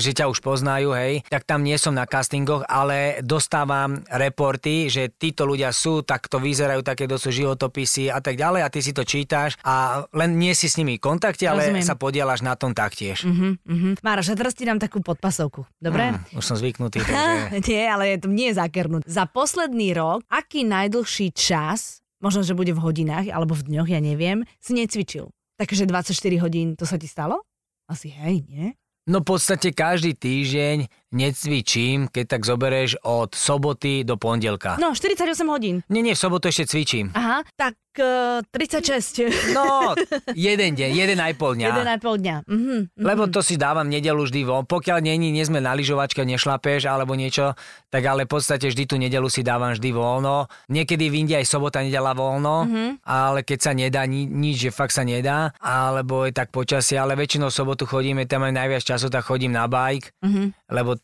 že 0.00 0.10
ťa 0.16 0.26
už 0.32 0.40
poznajú, 0.40 0.96
hej, 0.96 1.22
tak 1.28 1.44
tam 1.44 1.62
nie 1.62 1.76
som 1.76 1.92
na 1.92 2.08
castingoch, 2.08 2.64
ale 2.66 3.20
dostávam 3.20 4.00
reporty, 4.08 4.88
že 4.88 5.12
títo 5.12 5.44
ľudia 5.44 5.70
sú, 5.70 6.00
takto 6.02 6.40
vyzerajú, 6.40 6.80
takéto 6.80 7.20
sú 7.20 7.28
životopisy 7.28 8.08
a 8.08 8.18
tak 8.24 8.40
ďalej 8.40 8.60
a 8.64 8.72
ty 8.72 8.80
si 8.80 8.96
to 8.96 9.04
čítaš 9.04 9.60
a 9.60 10.06
len 10.16 10.40
nie 10.40 10.56
si 10.56 10.66
s 10.66 10.80
nimi 10.80 10.96
v 10.96 11.04
kontakte, 11.04 11.44
ale 11.44 11.68
Rozumiem. 11.68 11.84
sa 11.84 11.94
podielaš 11.94 12.40
na 12.40 12.56
tom 12.56 12.72
taktiež. 12.72 13.26
Mm-hmm, 13.28 13.52
mm-hmm. 13.66 13.92
Mároš, 14.00 14.32
ja 14.32 14.36
teraz 14.38 14.54
ti 14.56 14.64
dám 14.64 14.80
takú 14.80 15.04
podpasovku, 15.04 15.68
dobre? 15.82 16.16
Mm, 16.16 16.38
už 16.38 16.44
som 16.44 16.56
zvyknutý. 16.56 17.02
Takže... 17.04 17.60
nie, 17.68 17.84
ale 17.84 18.16
to 18.16 18.30
nie 18.30 18.54
je 18.54 18.56
zakernúť. 18.56 19.04
Za 19.04 19.28
posledný 19.28 19.92
rok, 19.92 20.24
aký 20.30 20.64
najdlhší 20.64 21.34
čas 21.34 21.57
čas, 21.58 21.98
možno, 22.22 22.46
že 22.46 22.54
bude 22.54 22.70
v 22.70 22.82
hodinách 22.82 23.34
alebo 23.34 23.58
v 23.58 23.66
dňoch, 23.66 23.88
ja 23.90 23.98
neviem, 23.98 24.46
si 24.62 24.78
necvičil. 24.78 25.26
Takže 25.58 25.90
24 25.90 26.14
hodín, 26.38 26.78
to 26.78 26.86
sa 26.86 26.94
ti 26.94 27.10
stalo? 27.10 27.42
Asi 27.90 28.14
hej, 28.14 28.46
nie? 28.46 28.78
No 29.08 29.24
v 29.24 29.34
podstate 29.34 29.72
každý 29.72 30.14
týždeň 30.14 31.07
necvičím, 31.12 32.12
keď 32.12 32.24
tak 32.36 32.42
zoberieš 32.44 33.00
od 33.04 33.32
soboty 33.32 34.04
do 34.04 34.20
pondelka. 34.20 34.76
No, 34.76 34.92
48 34.92 35.24
hodín. 35.48 35.80
Nie, 35.88 36.04
nie, 36.04 36.12
v 36.12 36.20
sobotu 36.20 36.52
ešte 36.52 36.68
cvičím. 36.68 37.16
Aha, 37.16 37.40
tak 37.56 37.80
uh, 37.96 38.44
e, 38.44 38.52
36. 38.52 39.56
No, 39.56 39.96
jeden 40.36 40.76
deň, 40.76 40.90
jeden 40.92 41.18
aj 41.18 41.32
pol 41.40 41.56
dňa. 41.56 41.68
Jeden 41.72 41.88
aj 41.88 41.98
pol 42.00 42.16
dňa. 42.20 42.36
Mm-hmm, 42.44 42.80
Lebo 43.00 43.22
to 43.32 43.40
si 43.40 43.56
dávam 43.56 43.88
nedelu 43.88 44.20
vždy 44.20 44.40
von. 44.44 44.64
Pokiaľ 44.68 44.98
nie, 45.00 45.16
nie 45.16 45.44
sme 45.44 45.64
na 45.64 45.72
lyžovačke, 45.72 46.20
nešlapeš 46.22 46.84
alebo 46.84 47.16
niečo, 47.16 47.56
tak 47.88 48.04
ale 48.04 48.28
v 48.28 48.30
podstate 48.36 48.68
vždy 48.68 48.84
tú 48.84 48.96
nedelu 49.00 49.26
si 49.32 49.40
dávam 49.40 49.72
vždy 49.72 49.90
voľno. 49.90 50.46
Niekedy 50.68 51.08
v 51.08 51.16
aj 51.28 51.48
sobota, 51.48 51.80
nedela 51.80 52.12
voľno, 52.12 52.68
mm-hmm. 52.68 52.88
ale 53.04 53.42
keď 53.44 53.58
sa 53.58 53.72
nedá, 53.72 54.04
ni, 54.04 54.24
nič, 54.28 54.68
že 54.68 54.70
fakt 54.72 54.92
sa 54.92 55.04
nedá, 55.04 55.52
alebo 55.60 56.24
je 56.28 56.32
tak 56.32 56.52
počasie, 56.52 57.00
ale 57.00 57.18
väčšinou 57.18 57.48
sobotu 57.48 57.84
chodíme, 57.84 58.28
tam 58.28 58.44
aj 58.44 58.54
najviac 58.54 58.82
času, 58.84 59.08
tak 59.08 59.24
chodím 59.24 59.52
na 59.56 59.68
bike, 59.68 60.12
mm-hmm. 60.20 60.46
lebo 60.72 60.98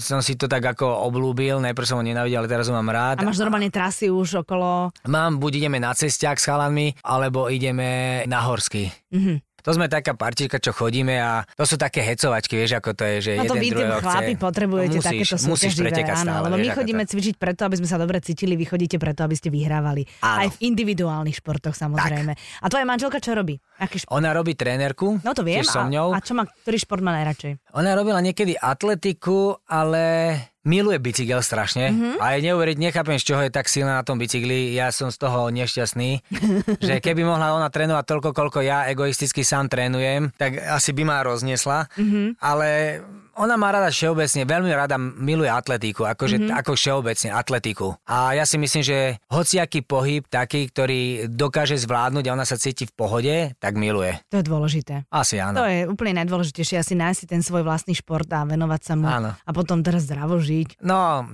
som 0.00 0.18
si 0.24 0.34
to 0.34 0.50
tak 0.50 0.64
ako 0.64 1.06
oblúbil, 1.06 1.62
najprv 1.62 1.86
som 1.86 1.98
ho 2.00 2.04
nenávidel, 2.04 2.42
ale 2.42 2.50
teraz 2.50 2.66
ho 2.66 2.74
mám 2.74 2.90
rád. 2.90 3.22
A 3.22 3.26
máš 3.26 3.38
normálne 3.38 3.70
trasy 3.70 4.10
už 4.10 4.42
okolo? 4.42 4.90
Mám, 5.06 5.38
buď 5.38 5.66
ideme 5.66 5.78
na 5.78 5.94
cestiak 5.94 6.42
s 6.42 6.48
chalanmi, 6.48 6.98
alebo 7.06 7.46
ideme 7.46 8.22
na 8.26 8.42
horský. 8.42 8.90
Mm-hmm. 9.14 9.36
To 9.64 9.70
sme 9.76 9.86
taká 9.86 10.16
partička, 10.16 10.56
čo 10.58 10.72
chodíme 10.72 11.16
a 11.20 11.44
to 11.56 11.64
sú 11.68 11.76
také 11.76 12.00
hecovačky, 12.00 12.56
vieš, 12.56 12.80
ako 12.80 12.90
to 12.96 13.04
je, 13.04 13.16
že 13.20 13.32
no 13.40 13.44
to 13.48 13.56
jeden 13.60 13.76
druhého 13.76 14.00
chlapi 14.00 14.34
chce. 14.34 14.40
potrebujete 14.40 14.96
musíš, 14.96 15.08
takéto 15.08 15.36
súťaživé, 15.36 15.90
áno, 15.92 16.24
stále, 16.24 16.44
lebo 16.48 16.56
my 16.56 16.68
chodíme 16.72 17.02
to. 17.04 17.08
cvičiť 17.14 17.34
preto, 17.36 17.60
aby 17.68 17.76
sme 17.80 17.88
sa 17.88 17.96
dobre 18.00 18.18
cítili, 18.24 18.54
vy 18.56 18.64
chodíte 18.64 18.96
preto, 18.96 19.20
aby 19.24 19.36
ste 19.36 19.48
vyhrávali. 19.52 20.02
Áno. 20.24 20.38
Aj 20.44 20.48
v 20.48 20.56
individuálnych 20.64 21.36
športoch 21.36 21.76
samozrejme. 21.76 22.32
Tak. 22.36 22.62
A 22.62 22.66
tvoja 22.72 22.84
manželka 22.88 23.18
čo 23.20 23.36
robí? 23.36 23.60
Aký 23.80 24.00
šport? 24.00 24.16
Ona 24.16 24.32
robí 24.32 24.52
trénerku. 24.56 25.20
No 25.20 25.32
to 25.36 25.44
viem. 25.44 25.64
A, 25.64 25.88
a 26.16 26.20
čo 26.20 26.32
má, 26.36 26.48
ktorý 26.48 26.76
šport 26.80 27.00
má 27.04 27.16
najradšej? 27.20 27.76
Ona 27.76 27.96
robila 27.96 28.20
niekedy 28.20 28.56
atletiku, 28.56 29.56
ale 29.68 30.36
miluje 30.64 31.00
bicykel 31.00 31.40
strašne 31.40 31.88
mm-hmm. 31.88 32.14
a 32.20 32.36
je 32.36 32.44
neuveriť, 32.52 32.76
nechápem, 32.76 33.16
z 33.16 33.26
čoho 33.32 33.42
je 33.44 33.52
tak 33.52 33.64
silná 33.64 33.96
na 33.96 34.04
tom 34.04 34.20
bicykli, 34.20 34.76
ja 34.76 34.92
som 34.92 35.08
z 35.08 35.16
toho 35.16 35.48
nešťastný, 35.48 36.10
že 36.86 37.00
keby 37.00 37.24
mohla 37.24 37.56
ona 37.56 37.72
trénovať 37.72 38.04
toľko, 38.04 38.30
koľko 38.36 38.58
ja 38.60 38.84
egoisticky 38.92 39.40
sám 39.40 39.72
trénujem, 39.72 40.36
tak 40.36 40.60
asi 40.60 40.92
by 40.92 41.02
ma 41.08 41.24
rozniesla, 41.24 41.88
mm-hmm. 41.96 42.26
ale 42.44 43.00
ona 43.40 43.56
má 43.56 43.72
rada 43.72 43.88
všeobecne, 43.88 44.44
veľmi 44.44 44.68
rada 44.76 45.00
miluje 45.00 45.48
atletiku, 45.48 46.04
akože 46.04 46.36
mm-hmm. 46.36 46.58
ako 46.60 46.76
všeobecne 46.76 47.30
atletiku. 47.32 47.96
A 48.04 48.36
ja 48.36 48.44
si 48.44 48.60
myslím, 48.60 48.84
že 48.84 49.16
hociaký 49.32 49.80
pohyb 49.80 50.28
taký, 50.28 50.68
ktorý 50.68 51.32
dokáže 51.32 51.80
zvládnuť 51.80 52.24
a 52.28 52.34
ona 52.36 52.44
sa 52.44 52.60
cíti 52.60 52.84
v 52.84 52.92
pohode, 52.92 53.34
tak 53.56 53.80
miluje. 53.80 54.20
To 54.28 54.44
je 54.44 54.44
dôležité. 54.44 55.08
Asi 55.08 55.40
áno. 55.40 55.64
To 55.64 55.64
je 55.64 55.88
úplne 55.88 56.20
najdôležitejšie, 56.20 56.76
asi 56.76 56.92
nájsť 56.92 57.32
ten 57.32 57.40
svoj 57.40 57.64
vlastný 57.64 57.96
šport 57.96 58.28
a 58.28 58.44
venovať 58.44 58.80
sa 58.84 58.94
mu. 59.00 59.08
Áno. 59.08 59.32
A 59.32 59.50
potom 59.56 59.80
teraz 59.80 60.04
zdravo 60.04 60.36
žiť. 60.36 60.84
No, 60.84 61.24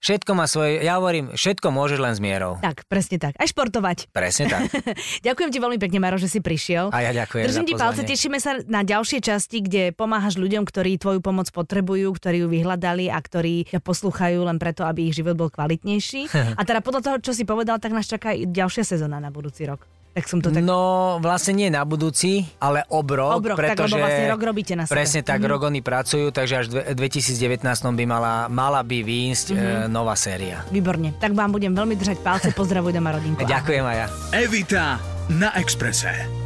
všetko 0.00 0.32
má 0.32 0.48
svoje, 0.48 0.80
ja 0.80 0.96
hovorím, 0.96 1.36
všetko 1.36 1.68
môžeš 1.68 1.98
len 2.00 2.14
s 2.16 2.20
mierou. 2.24 2.56
Tak, 2.64 2.88
presne 2.88 3.20
tak. 3.20 3.36
Aj 3.36 3.44
športovať. 3.44 4.08
Presne 4.14 4.48
tak. 4.48 4.72
ďakujem 5.28 5.50
ti 5.52 5.58
veľmi 5.60 5.76
pekne, 5.76 6.00
Maro, 6.00 6.16
že 6.16 6.32
si 6.32 6.40
prišiel. 6.40 6.88
A 6.96 7.04
ja 7.04 7.12
ďakujem. 7.12 7.44
Držím 7.44 7.66
ti 7.68 7.74
palce, 7.76 8.08
tešíme 8.08 8.40
sa 8.40 8.56
na 8.64 8.80
ďalšie 8.86 9.20
časti, 9.20 9.60
kde 9.60 9.92
pomáhaš 9.92 10.40
ľuďom, 10.40 10.64
ktorí 10.64 10.96
tvoju 10.96 11.20
pomoc 11.26 11.50
potrebujú, 11.50 12.14
ktorí 12.14 12.46
ju 12.46 12.48
vyhľadali 12.48 13.10
a 13.10 13.18
ktorí 13.18 13.66
ťa 13.66 13.82
poslúchajú 13.82 14.46
len 14.46 14.62
preto, 14.62 14.86
aby 14.86 15.10
ich 15.10 15.18
život 15.18 15.34
bol 15.34 15.50
kvalitnejší. 15.50 16.30
a 16.58 16.62
teda 16.62 16.78
podľa 16.78 17.02
toho, 17.02 17.16
čo 17.18 17.32
si 17.34 17.42
povedal, 17.42 17.82
tak 17.82 17.90
nás 17.90 18.06
čaká 18.06 18.38
ďalšia 18.38 18.86
sezóna 18.86 19.18
na 19.18 19.34
budúci 19.34 19.66
rok. 19.66 19.82
Tak 20.16 20.32
som 20.32 20.40
to 20.40 20.48
tak... 20.48 20.64
No, 20.64 21.20
vlastne 21.20 21.52
nie 21.60 21.68
na 21.68 21.84
budúci, 21.84 22.48
ale 22.56 22.88
obrok. 22.88 23.36
Obrok, 23.36 23.60
pretože 23.60 23.92
tak, 23.92 24.00
lebo 24.00 24.00
vlastne 24.00 24.26
rok 24.32 24.40
robíte 24.48 24.72
na 24.72 24.88
sebe. 24.88 24.96
Presne 24.96 25.20
tak, 25.20 25.44
mm-hmm. 25.44 25.52
rok 25.52 25.60
oni 25.68 25.80
pracujú, 25.84 26.32
takže 26.32 26.54
až 26.56 26.66
v 26.72 26.96
2019 26.96 27.60
by 27.68 28.04
mala, 28.08 28.48
mala 28.48 28.80
by 28.80 29.04
výjsť 29.04 29.46
mm-hmm. 29.52 29.84
e, 29.84 29.92
nová 29.92 30.16
séria. 30.16 30.64
Výborne, 30.72 31.12
tak 31.20 31.36
vám 31.36 31.52
budem 31.52 31.76
veľmi 31.76 32.00
držať 32.00 32.24
palce, 32.24 32.48
pozdravuj 32.56 32.96
doma 32.96 33.12
rodinku. 33.12 33.44
Ďakujem 33.60 33.84
aj 33.84 33.96
ja. 34.00 34.06
Evita 34.40 34.84
na 35.28 35.52
Exprese. 35.52 36.45